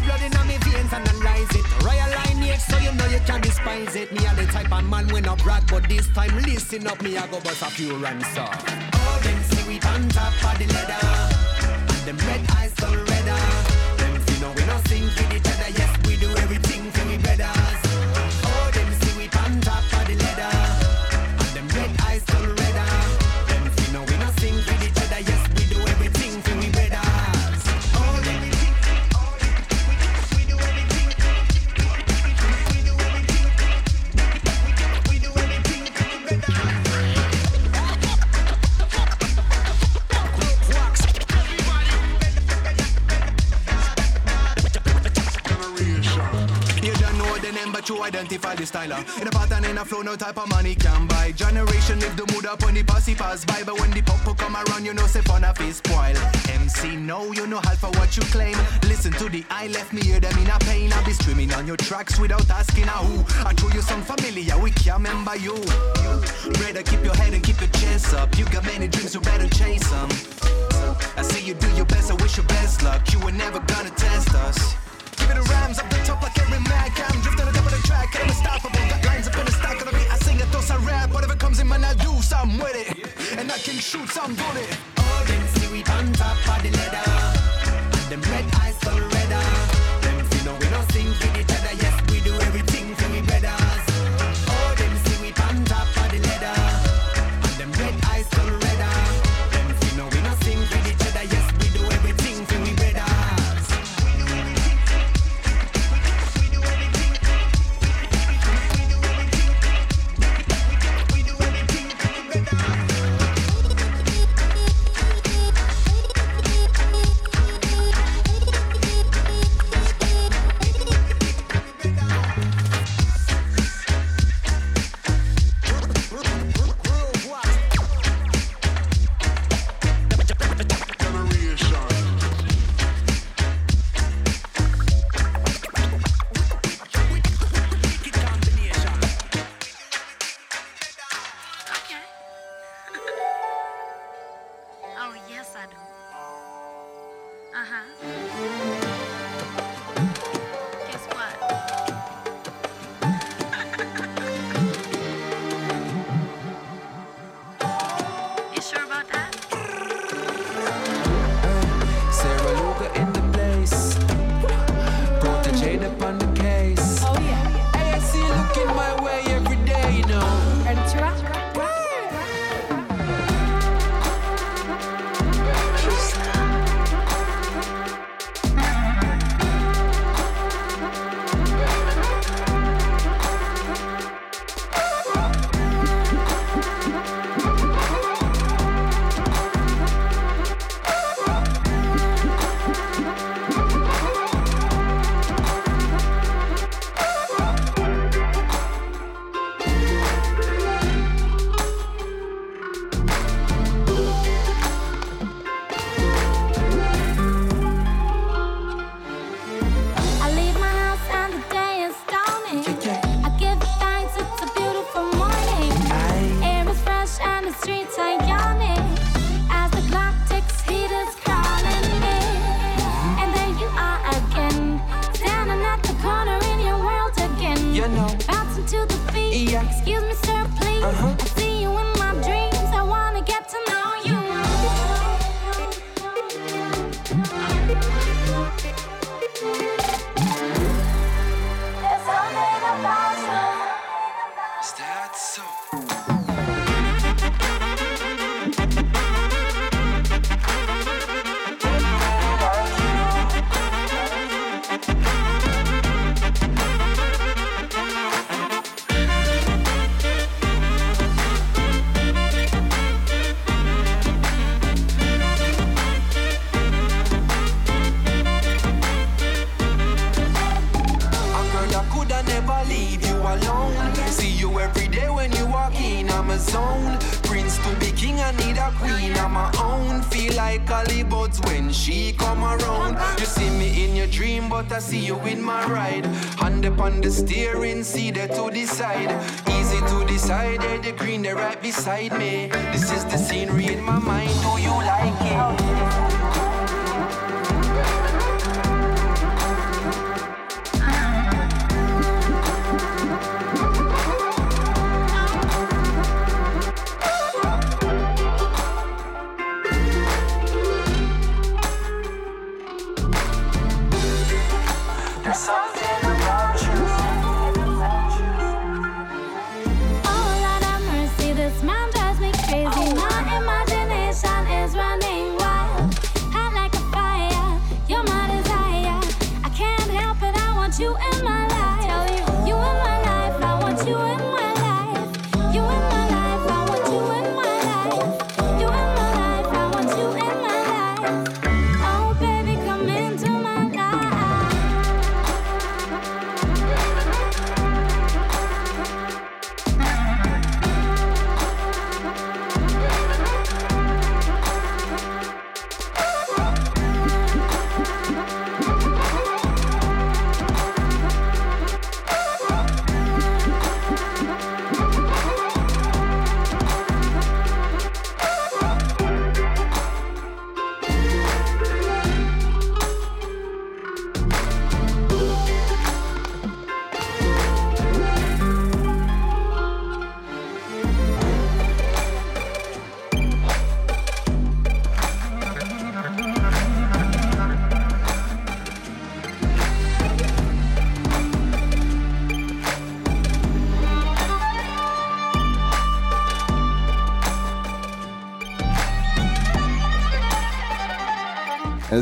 [2.98, 4.12] so you know you can despise it.
[4.12, 7.18] Me are the type of man when I brag, but this time listen up, me
[7.18, 8.48] I go bust a few ransom.
[8.94, 11.36] Oh, them see we on top of the ladder,
[11.90, 13.73] and them red eyes turn redder.
[47.84, 49.04] But you identify the styler.
[49.22, 51.34] In a pattern, in a flow, no type of money can buy.
[51.34, 53.62] Generation live the mood up when the posse pass by.
[53.64, 56.16] But when the popo come around, you know, say fun of is spoil.
[56.48, 58.56] MC, no, you know half of what you claim.
[58.84, 60.94] Listen to the I left me hear them in a pain.
[60.94, 63.20] I'll be streaming on your tracks without asking a who.
[63.46, 65.56] I throw you some familiar, we can't remember you.
[66.64, 68.38] Better keep your head and keep your chest up.
[68.38, 70.10] You got many dreams, you better chase them.
[71.18, 73.12] I see you do your best, I wish you best luck.
[73.12, 74.76] You were never gonna test us.
[75.18, 77.22] Give it a rhymes up the top like every mad cam.
[77.22, 77.43] Drift
[78.08, 78.80] track, I'm unstoppable.
[78.90, 80.12] Got lines up in the stack of beat.
[80.12, 81.12] I sing it, those I rap.
[81.14, 83.38] Whatever comes in, man, I do something with it.
[83.38, 84.78] And I can shoot some bullet.
[84.98, 89.23] Oh, them see we on top of the ladder, them red eyes turn redder.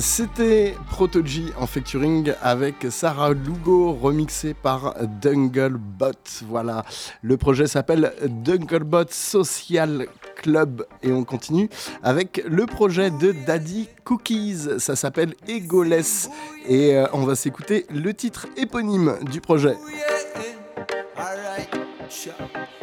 [0.01, 6.11] C'était Protoji en featuring avec Sarah Lugo, remixé par Dunglebot.
[6.47, 6.83] Voilà,
[7.21, 10.07] le projet s'appelle Dunglebot Social
[10.37, 11.69] Club et on continue
[12.01, 14.79] avec le projet de Daddy Cookies.
[14.79, 16.31] Ça s'appelle Egoless
[16.67, 19.75] et euh, on va s'écouter le titre éponyme du projet.
[19.79, 19.87] Oh
[22.25, 22.80] eh.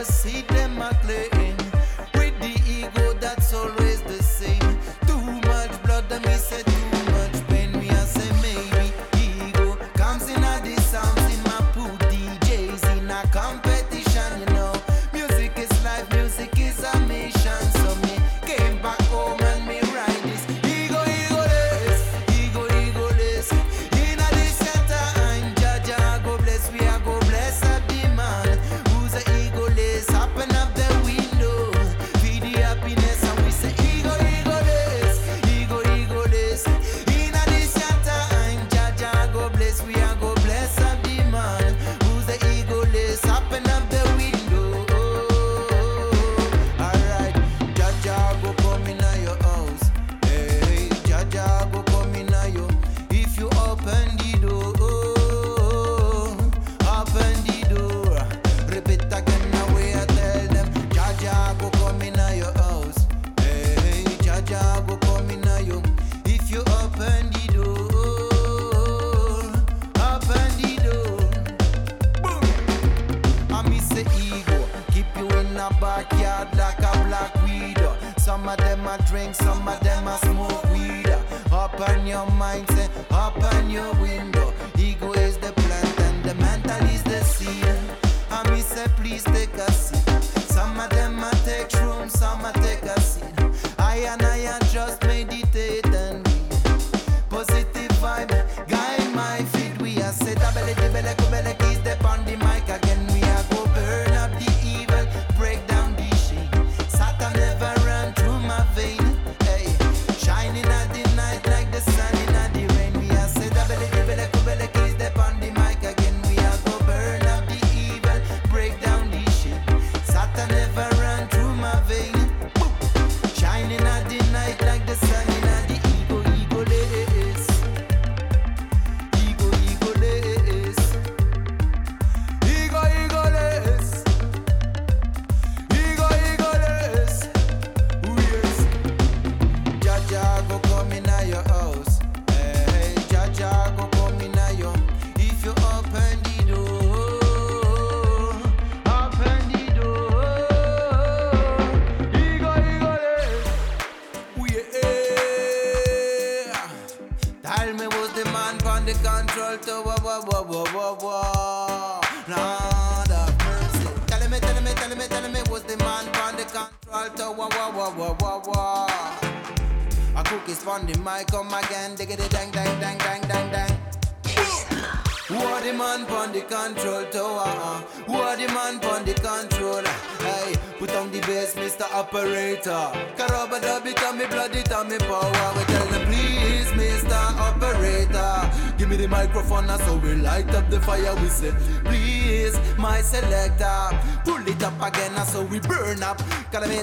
[0.00, 0.49] proceed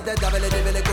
[0.05, 0.86] the double double.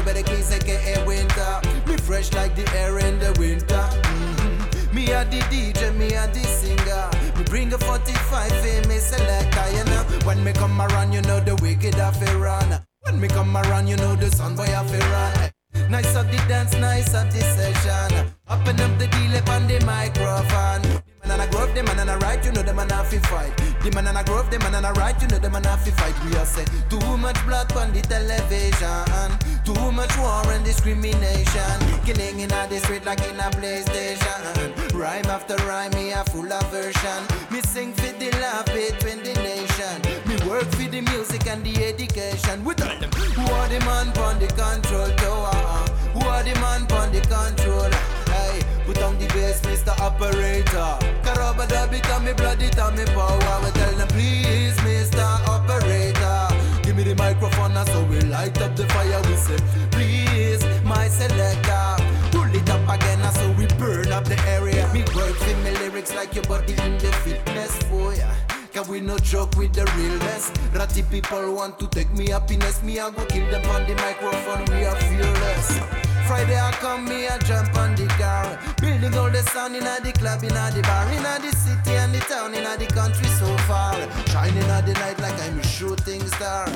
[69.25, 70.53] joke with the realness.
[70.73, 72.83] Ratty people want to take me happiness.
[72.83, 74.65] Me, I go kill them on the microphone.
[74.77, 76.05] We are fearless.
[76.27, 80.11] Friday I come, me I jump on the car Building all the sound inna the
[80.13, 83.93] club, inna the bar Inna the city and the town, inna the country so far
[84.29, 86.67] Shining at the night like I'm a shooting star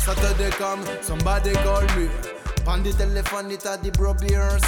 [0.00, 2.10] Saturday come, somebody call me
[2.66, 4.64] On the telephone, it at the bro beers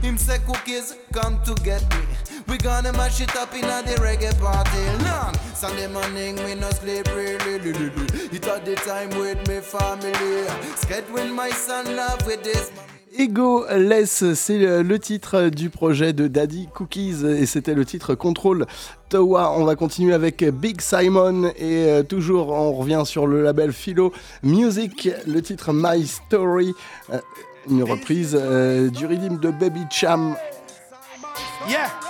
[0.00, 2.09] Him say cookies, come to get me
[2.50, 4.82] We gonna mash it up in a the reggae party.
[5.04, 7.72] Long Sunday morning, we no sleep really.
[7.72, 10.48] Li, all the time with me family.
[10.74, 12.72] Scared when my son love with this.
[13.16, 18.16] Ego Less, c'est euh, le titre du projet de Daddy Cookies et c'était le titre
[18.16, 18.66] Control
[19.10, 19.52] Towa.
[19.56, 24.12] On va continuer avec Big Simon et euh, toujours on revient sur le label Philo
[24.42, 26.72] Music, le titre My Story,
[27.12, 27.20] euh,
[27.70, 30.34] une reprise du rythme de Baby Cham.
[31.68, 32.09] Yeah.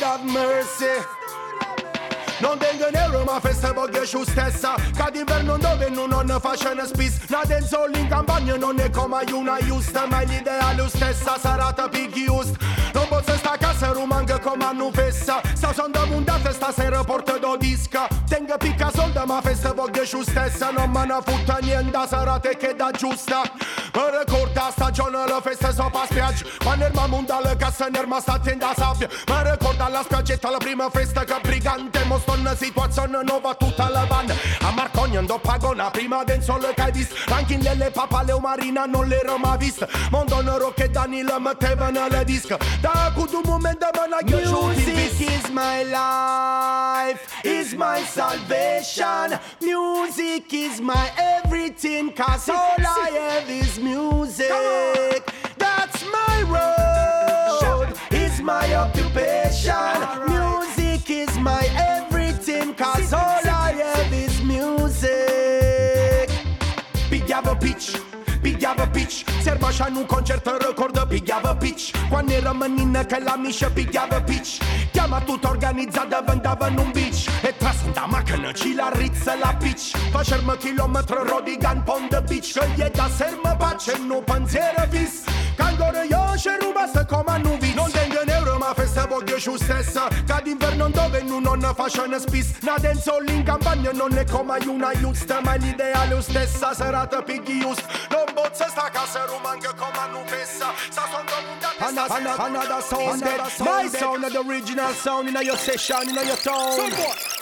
[0.00, 1.00] Lord have mercy.
[2.40, 6.84] Non tengo nero ma festa voglio su stessa Che d'inverno dove non ho faccio una
[6.84, 11.38] spis La denso in campagna non è come una giusta Ma l'idea è lo stessa
[11.38, 12.54] sarà ta piggy used
[12.92, 13.06] Non
[13.52, 18.06] acasă casa coma nu vesa Sau să dăm un dată sta se raportă do disca.
[18.28, 22.74] Tenga pica solda ma festa voglio de justessa Non mă n-a niente nienda să che
[22.76, 23.42] da giusta.
[23.94, 24.06] Mă
[24.70, 29.08] stagione la festa sau pa spiagi Ma nerma mundală ca să nerma sta tenda sabbia.
[29.26, 32.00] Mă recorda la spiagge la prima festa che brigante.
[32.08, 34.34] Mo stonna situazione nova tutta la banda.
[34.68, 38.84] A Marcogna ndo pagona prima del sol che ai visto Rankin lele papale o marina
[38.84, 42.48] non le mai vista Mondonă roche che Danilo metteva nelle le disc.
[42.80, 49.38] Da cu questo momento me la Music is my life, is my salvation.
[49.60, 54.50] Music is my everything, cause all I have is music.
[55.58, 59.74] That's my road, is my occupation.
[60.28, 66.30] Music is my everything, cause all I have is music.
[67.10, 67.98] Pigliava pitch,
[68.42, 73.68] pigliava pitch Serva așa nu concertă recordă pigliava pitch Quando era menina che la miscia
[73.68, 74.50] pigliava pitch
[74.92, 79.96] Chiama tutto organizzata vendava in un beach E trasanda macchina ci la rizza la pitch
[80.12, 85.14] Facem chilometri rodigan pon the beach Că e da sermă pace, nu pensiero vis.
[85.56, 89.36] Quando io și ruba să coma nu vis Non tengo un euro ma festa voglio
[89.36, 91.40] giù stessa Ca d'inverno dove non
[91.74, 92.58] facciano spis.
[92.62, 92.76] Na
[93.32, 97.22] in campagna non è come una giusta Ma l'ideale è stessa serata
[98.10, 100.72] Non bozza sta casa rumanca come nu fessa.
[100.90, 101.55] Sta sono
[101.88, 103.40] Another, another, sound dead.
[103.60, 106.90] My sound of the original sound in your session, in your town.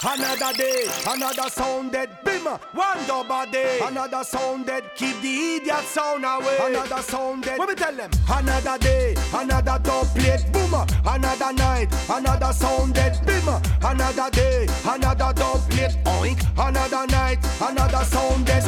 [0.03, 2.09] Another day, another sound dead.
[2.23, 3.79] Bim, one double day.
[3.83, 4.83] Another sound dead.
[4.95, 6.57] Keep the idiot sound away.
[6.61, 7.57] Another sound dead.
[7.57, 8.11] What me tell them?
[8.29, 10.45] Another day, another dub plate.
[10.53, 10.73] Boom,
[11.05, 13.19] another night, another sound dead.
[13.25, 13.47] Bim,
[13.83, 15.97] another day, another dub plate.
[16.05, 18.63] Oink, another night, another sound dead.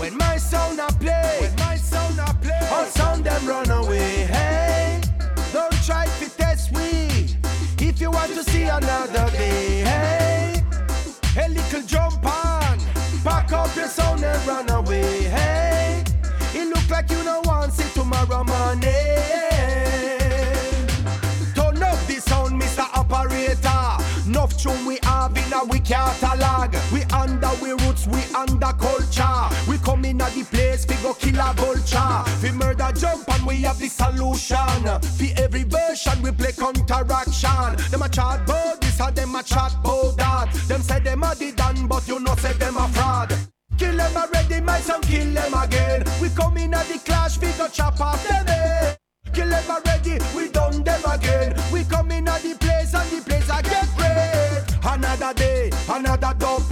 [0.00, 4.24] When my sound I play, when my sound I play, all sound them run away.
[4.24, 4.69] Hey,
[5.90, 7.08] try to test me
[7.80, 9.82] if you want to see another day.
[9.90, 10.62] Hey,
[11.36, 12.78] a little jump on,
[13.24, 15.24] pack up your sound and run away.
[15.24, 16.04] Hey,
[16.54, 18.84] it look like you don't want see tomorrow morning.
[21.56, 22.86] Turn up the sound, Mr.
[23.00, 23.84] Operator.
[24.28, 26.72] Enough tune we have in a we catalog.
[26.92, 29.49] We under we roots, we under culture.
[30.34, 32.22] The place, we go kill a vulture.
[32.42, 34.82] We murder jump and we have the solution.
[35.18, 37.76] For every version we play counteraction.
[37.90, 40.52] Them a chat about this and them a chat about that.
[40.68, 43.34] Them say them a the done, but you know say them a fraud.
[43.76, 46.04] Kill them already, my son, kill them again.
[46.20, 48.98] We come in at the clash, we go chop off them head.
[49.32, 51.54] Kill them already, we done them again.
[51.72, 54.64] We come in at the place and the place I get red.
[54.84, 56.69] Another day, another boom.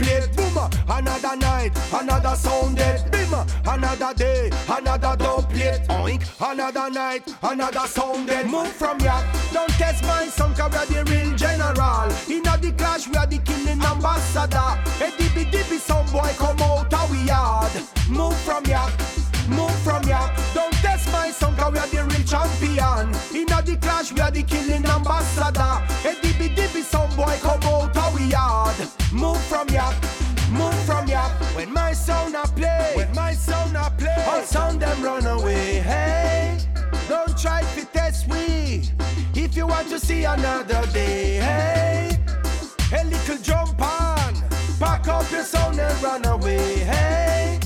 [0.91, 3.35] Another night, another sound dead, bim.
[3.67, 6.23] Another day, another dub plate, oink.
[6.41, 8.47] Another night, another sound dead.
[8.51, 12.11] Move from ya, don't test my song, cause we are the real general.
[12.29, 14.57] In the clash, we are the killing ambassador.
[14.57, 17.73] A dibby dibby, some boy come out of we yard.
[18.09, 18.89] Move from ya.
[19.49, 23.09] Move from ya, don't test my song, cause we are the real champion.
[23.35, 25.61] In the clash, we are the killing ambassador.
[26.05, 28.77] A dibby dibby, some boy come out of we yard.
[29.11, 29.91] Move from ya,
[31.89, 35.81] my sound I play, when my sound I play, all sound them run away.
[35.81, 36.59] Hey,
[37.09, 38.83] don't try to test we.
[39.35, 42.11] If you want to see another day, hey,
[42.93, 44.35] a little jump on,
[44.79, 46.75] pack up your sound and run away.
[46.93, 47.59] Hey.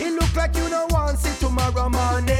[0.00, 2.34] It look like you don't want see tomorrow morning.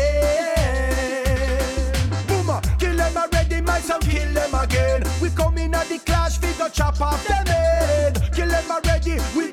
[2.26, 2.50] Boom,
[2.80, 5.04] kill them already, my son, kill them again.
[5.22, 8.28] We come in at the clash, we go chop off them head.
[8.34, 9.47] Kill them already, we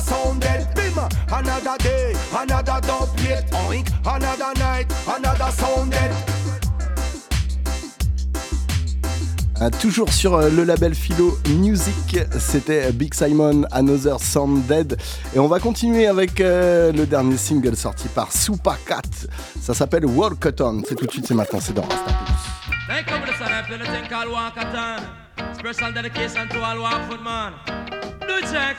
[0.00, 0.98] another sound dead, bim.
[1.32, 3.88] Another day, another dub plate, oink.
[4.04, 6.12] Another night, another sound dead.
[9.62, 14.96] Ah, toujours sur euh, le label Philo Music, c'était Big Simon, Another Sound Dead.
[15.34, 19.02] Et on va continuer avec euh, le dernier single sorti par Super Cat.
[19.60, 20.80] Ça s'appelle Walk It On.
[20.88, 22.10] C'est tout de suite, c'est maintenant, c'est dans Rasta.
[25.58, 26.78] Special dedication to all
[27.22, 27.52] man.
[28.26, 28.76] Do check.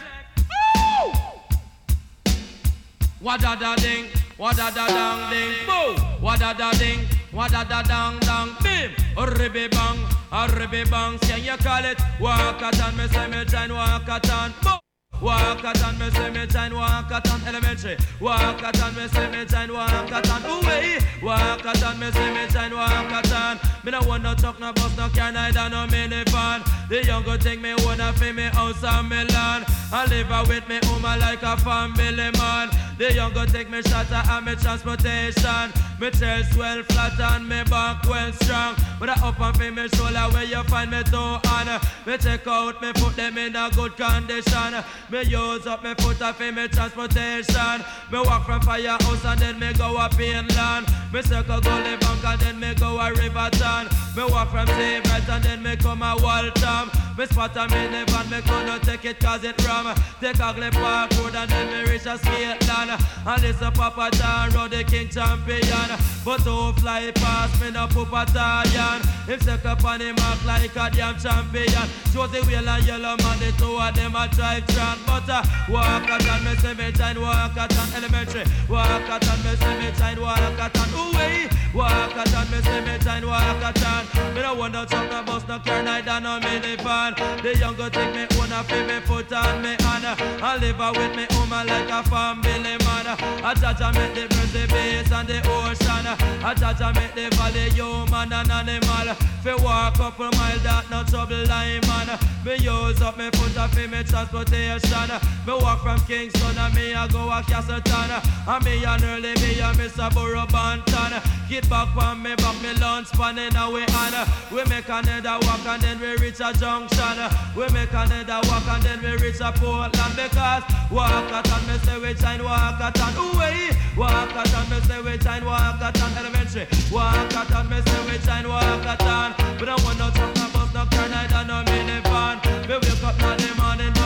[3.22, 4.08] Wada da ding,
[4.38, 5.96] wada da dang ding, boo.
[6.22, 7.00] Wada da ding,
[7.32, 8.92] wada da dang dang, bim.
[9.38, 10.00] Ribby bang,
[10.32, 11.20] a ribby bang.
[11.20, 12.98] Can you call it Walkathon?
[12.98, 14.81] Me say me join Walkathon, boo.
[15.22, 17.96] Walkathon, me say me join Walkathon Elementary.
[18.20, 20.42] Walkathon, me say me join Walkathon.
[20.66, 20.98] Wee.
[21.22, 23.84] Walkathon, me say me join Walkathon.
[23.86, 26.64] Me no want no truck, no bus, no car, neither no minivan.
[26.90, 29.66] The younger thing me wanna feel me house and me land.
[29.94, 32.70] I live out with me woman like a family man.
[32.98, 35.72] The younger take me shelter and me transportation.
[36.00, 38.76] Me chest well flat and me back well strong.
[39.00, 41.68] But I up and feel me shoulder where you find me toe on.
[42.06, 44.84] Me check out me put them in a good condition.
[45.12, 47.84] Me use up me foot and feel me transportation.
[48.10, 50.88] Me walk from firehouse and then me go up inland.
[51.12, 53.90] Me circle Gully Bank and then me go a Riverton.
[54.16, 56.90] Me walk from Save Right and then me come a Waltham.
[57.18, 59.94] Me spot a mini van, me gonna take it cause it ram.
[60.22, 62.98] Take a Glen Park Road and then me reach a Skateland.
[63.28, 65.92] And listen Papa John Road, the king champion.
[66.24, 69.02] But who fly past me no poop battalion.
[69.28, 71.90] Him take up on him mark like a damn champion.
[72.14, 75.01] Josey Wales and Yellowman, the two of them a drive tran.
[75.06, 75.28] But
[75.70, 78.44] walk at and me say me time walk at and elementary.
[78.70, 81.50] Walk at and me say me time walk at and ooh way.
[81.74, 84.36] Walk at and me say me time walk at and.
[84.36, 87.16] Me no wonder truck no bus no car neither no minivan.
[87.42, 90.06] The younger take me own a feel me foot on me hand.
[90.42, 93.08] I live a with me woman like a family man.
[93.44, 96.08] I judge I make the birds, the bass and the ocean.
[96.44, 99.16] I judge I make the valley human and animal.
[99.44, 102.20] Fi walk couple mile that no trouble line man.
[102.46, 104.91] Me use up me foot a fi me transportation.
[104.92, 108.12] Me walk from Kingston and me a go a Castleton.
[108.46, 111.16] And me and early me a miss a Burro Banton.
[111.48, 114.14] Get back on me back me lunch pan in a way on.
[114.52, 117.18] We make another walk and then we reach a junction.
[117.56, 121.78] We make another walk and then we reach a Portland because walk at and me
[121.88, 123.72] say we shine walk at and ooh hey.
[123.96, 126.68] Walk at and me say we shine walk at and elementary.
[126.92, 129.60] Walk at and me say we shine walk at and.
[129.60, 132.44] We don't want no no bus, no neither no minivan.
[132.68, 134.01] We wake up now the morning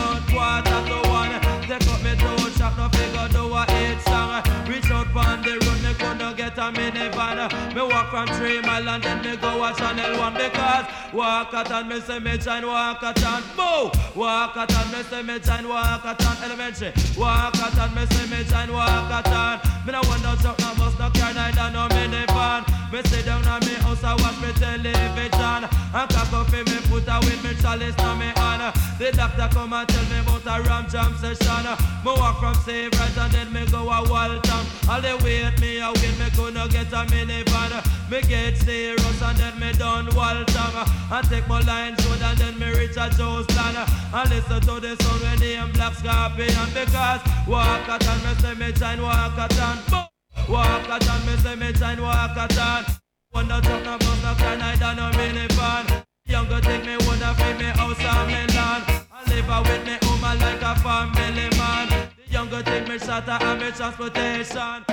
[0.58, 1.40] about quarter to one.
[1.66, 4.42] Take up me toe shop, no figure do a eight song.
[4.68, 7.74] Reach out on the road, me could get a minivan.
[7.74, 11.70] Me walk from Three Mile and then me go a Channel One because walk at
[11.70, 14.16] and me say me shine walk at and move.
[14.16, 16.92] Walk at and me say me shine walk at and elementary.
[17.18, 19.86] Walk at and me say me shine walk at and.
[19.86, 22.62] Me no want no truck, no bus, no car, neither no minivan.
[22.92, 25.62] Me sit down on me house, I watch me television.
[25.94, 28.74] And cock up in me foot, I with me chalice on me hand.
[28.98, 31.68] The doctor come and tell me about a ram jam session.
[32.02, 34.64] Me walk from Save Right and then me go a Waltham.
[34.88, 37.76] All they wait me, I wait me gonna get a minivan.
[38.10, 40.88] Me get serious and then me done Waltham.
[41.12, 43.76] And take my line road and then me reach a Joestown.
[44.14, 48.54] And listen to the song when name Black Scorpion because walk at and me say
[48.54, 50.08] me shine walk at and.
[50.48, 52.86] Walk at and me say me shine walk at and.
[53.34, 56.15] The truck no bus no car neither no minivan.
[56.28, 58.84] Younger take me wanna feel me house and me land.
[59.12, 61.88] I live a with me woman like a family man.
[62.16, 64.84] The younger take me shelter and me transportation.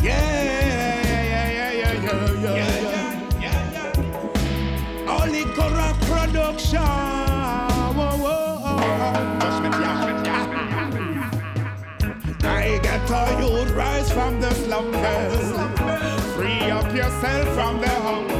[0.00, 1.92] Yeah, yeah, yeah, yeah, yeah,
[2.44, 5.10] yeah, yeah, yeah.
[5.10, 6.78] Only corrupt production.
[7.98, 10.50] Whoa, whoa, yeah, yeah.
[12.44, 15.50] I get a youth rise from the slumbers.
[16.36, 18.37] Free up yourself from the hunger.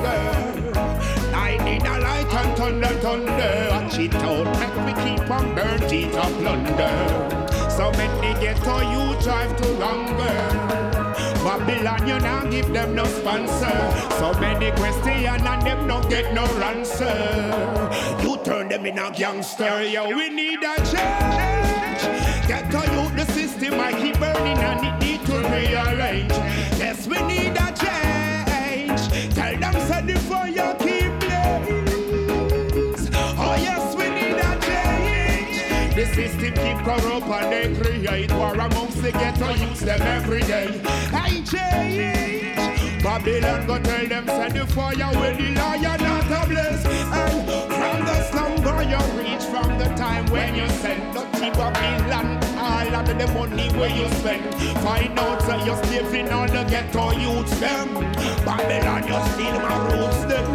[2.69, 3.69] Thunder, thunder.
[3.71, 7.71] Watch it out, make me keep on burning up plunder.
[7.71, 10.39] So many ghetto you drive to hunger.
[11.45, 13.79] Babylon, you now give them no sponsor.
[14.19, 17.15] So many questions and them no get no answer.
[18.23, 20.09] You turn them in a gangster, yo.
[20.09, 22.03] We need a change.
[22.47, 26.33] Get to you the system, I keep burning and it need to rearrange.
[26.79, 27.88] Yes, we need a change.
[35.99, 40.81] The system keep corrupt and they create war amongst the ghetto youths them every day.
[41.13, 42.48] I change.
[43.03, 46.85] Babylon go tell them say the fire will the lion not a blaze.
[46.85, 52.39] And from the slumber you reach from the time when you send the of Babylon.
[52.59, 54.55] All of the money where you spend.
[54.83, 57.95] Find out that you're slaving on the ghetto youths them.
[58.45, 60.53] Babylon you steal my roots them.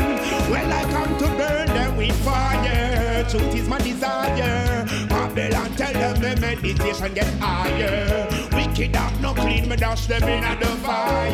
[0.51, 3.25] Well I come to burn them with fire.
[3.29, 4.85] Truth is my desire.
[5.07, 8.52] Babylon tell them the meditation get higher.
[8.75, 11.31] Wicked up no clean, me dash them in the fire.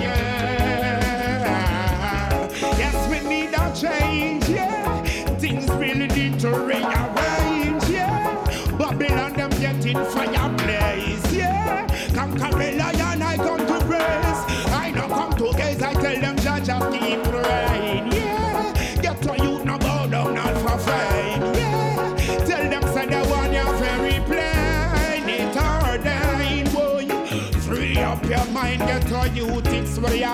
[2.77, 5.01] Yes, we need a change, yeah.
[5.37, 8.43] Things really need to rearrange, yeah.
[8.77, 10.48] Babylon them getting fireplace,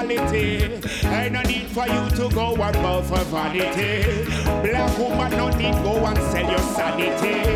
[0.08, 1.08] reality.
[1.08, 4.26] Ain't no need for you to go and above for vanity.
[4.62, 7.52] Black woman no need go and sell your sanity.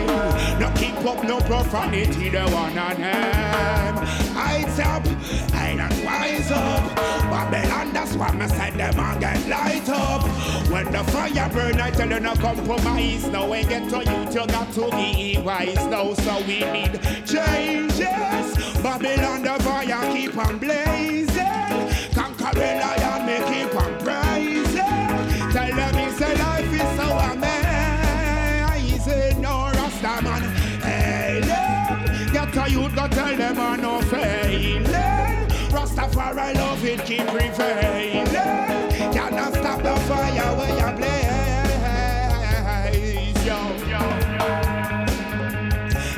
[0.60, 3.96] No keep up no profanity, the one on them.
[4.34, 5.06] Heights up,
[5.54, 6.96] I don't wise up.
[7.30, 10.24] Babylon, that's why me said them and get light up.
[10.70, 13.28] When the fire burn, I tell you no compromise.
[13.28, 16.14] Now when get to youth, you got to be wise now.
[16.14, 18.00] So we need changes.
[18.82, 21.29] Babylon, the fire keep on blazing.
[22.60, 24.76] Conquering lion, me keep on praising.
[25.52, 29.42] Tell them it's a life is so amazing.
[29.42, 30.44] No Rasta man,
[30.82, 31.42] hey,
[32.34, 34.84] get a youth, go tell them I'm no failing.
[35.72, 38.26] Rastafari love it keep prevailing.
[39.14, 41.30] Cannot stop the fire when you blaze.
[43.46, 43.58] Yo,
[43.88, 44.00] yo.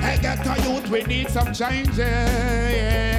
[0.01, 3.10] Hey, get a youth, we need some changes.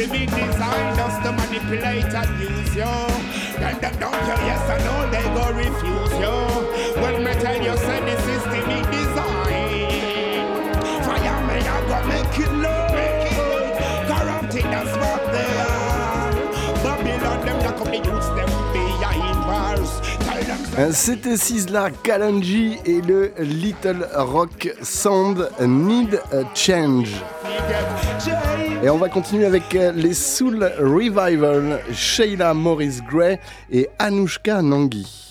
[0.00, 2.84] System in design just to manipulate and use you.
[3.58, 6.39] Then them don't care, yes, I know they go refuse you.
[20.92, 27.22] C'était Sizzla Kalanji et le Little Rock Sound Need a Change.
[28.82, 33.38] Et on va continuer avec euh, les Soul Revival, Sheila Morris Gray
[33.70, 35.29] et Anushka Nangui.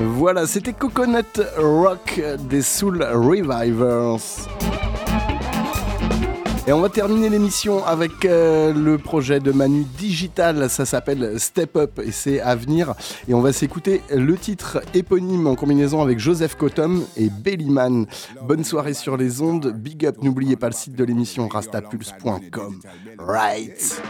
[0.00, 1.24] Voilà, c'était Coconut
[1.56, 4.20] Rock des Soul Revivers.
[6.68, 10.68] Et on va terminer l'émission avec euh, le projet de Manu Digital.
[10.68, 12.94] Ça s'appelle Step Up et c'est à venir.
[13.28, 18.06] Et on va s'écouter le titre éponyme en combinaison avec Joseph Cottom et Bellyman.
[18.42, 19.72] Bonne soirée sur les ondes.
[19.76, 20.16] Big up.
[20.22, 22.80] N'oubliez pas le site de l'émission rastapulse.com.
[23.18, 24.02] Right.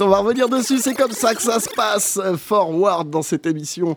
[0.00, 2.20] On va revenir dessus, c'est comme ça que ça se passe.
[2.36, 3.96] Forward dans cette émission.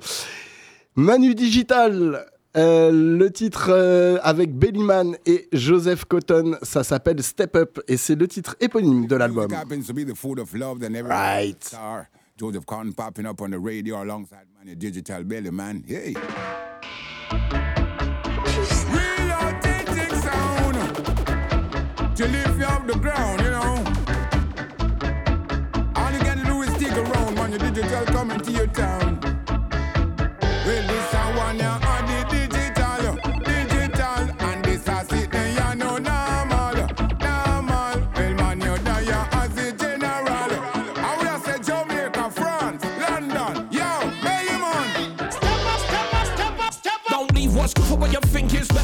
[0.95, 2.25] Manu Digital,
[2.57, 8.15] euh, le titre euh, avec Bellyman et Joseph Cotton, ça s'appelle Step Up et c'est
[8.15, 9.47] le titre éponyme de l'album.
[11.03, 11.75] Right.
[12.39, 15.83] Joseph Cotton popping up on the radio alongside man, your digital belly man.
[15.87, 16.13] Hey.
[18.91, 20.75] Real authentic sound
[22.15, 23.83] to lift you off the ground, you know.
[25.95, 29.36] All you gotta do is stick around when your digital coming to your town.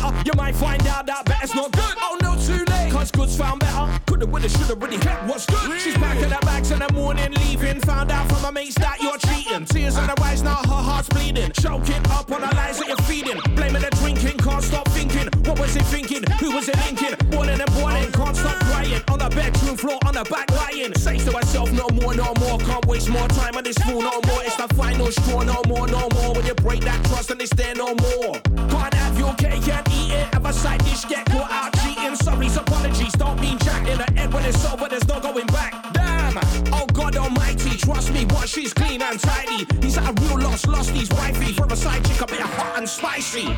[0.04, 0.24] Better.
[0.26, 1.96] You might find out that better's not good.
[2.02, 2.92] Oh, no, too late.
[2.92, 4.00] Cause good's found better.
[4.06, 5.80] Coulda, woulda, shoulda, really kept what's good.
[5.80, 7.80] She's back in her bags in the morning, leaving.
[7.82, 9.66] Found out from her mates that you're cheating.
[9.66, 11.52] Tears in her eyes, now her heart's bleeding.
[11.52, 13.40] Choking up on the lies that you're feeding.
[13.56, 14.93] Blaming the drinking, can't stop.
[15.54, 16.24] What was it thinking?
[16.40, 17.14] Who was it linking?
[17.30, 19.00] Boiling and boiling, can't stop crying.
[19.12, 20.96] On the bedroom floor, on the back lying.
[20.96, 22.58] Say to herself, no more, no more.
[22.58, 24.42] Can't waste more time on this fool, no more.
[24.42, 26.34] It's the final straw, no more, no more.
[26.34, 28.42] When you break that trust and it's there no more.
[28.74, 30.26] Can't have your cake and eat it.
[30.34, 32.16] Have a side dish, get caught out cheating.
[32.16, 34.90] Sorry's apologies, don't mean jack in the end, when it's over.
[34.90, 35.94] There's no going back.
[35.94, 36.36] Damn,
[36.74, 39.68] oh God Almighty, trust me, but she's clean and tidy.
[39.84, 42.80] He's at a real loss, lost his wifey from a side chick, a bit hot
[42.80, 43.56] and spicy.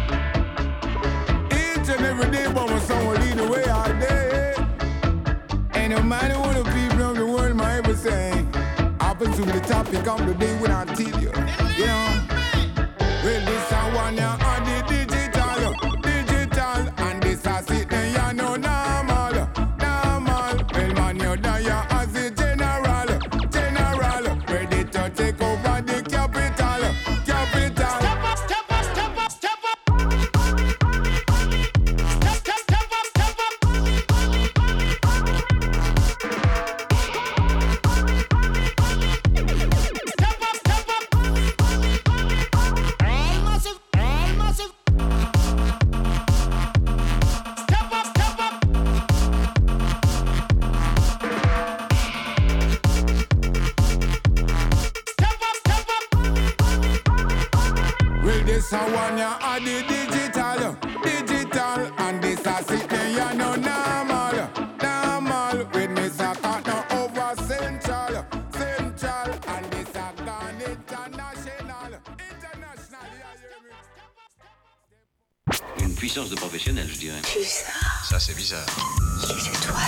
[1.88, 4.56] Each every day, but my son will lead the way all day.
[5.74, 8.44] And no matter what the people of the world might ever say,
[8.99, 11.32] happens to the topic of the day when I tell you,
[11.78, 12.15] you know.
[58.76, 63.38] Well, this I want ya on the digital, digital, and this I sit there, you
[63.38, 64.49] know, normal,
[64.81, 65.65] normal.
[65.73, 73.06] With me, Saka, no over central, central, and this I gone international, international.
[75.80, 77.22] Une puissance de professionnel, je dirais.
[77.22, 77.72] Plus ça.
[78.10, 78.65] Ça, c'est bizarre.
[79.22, 79.80] C'est toi.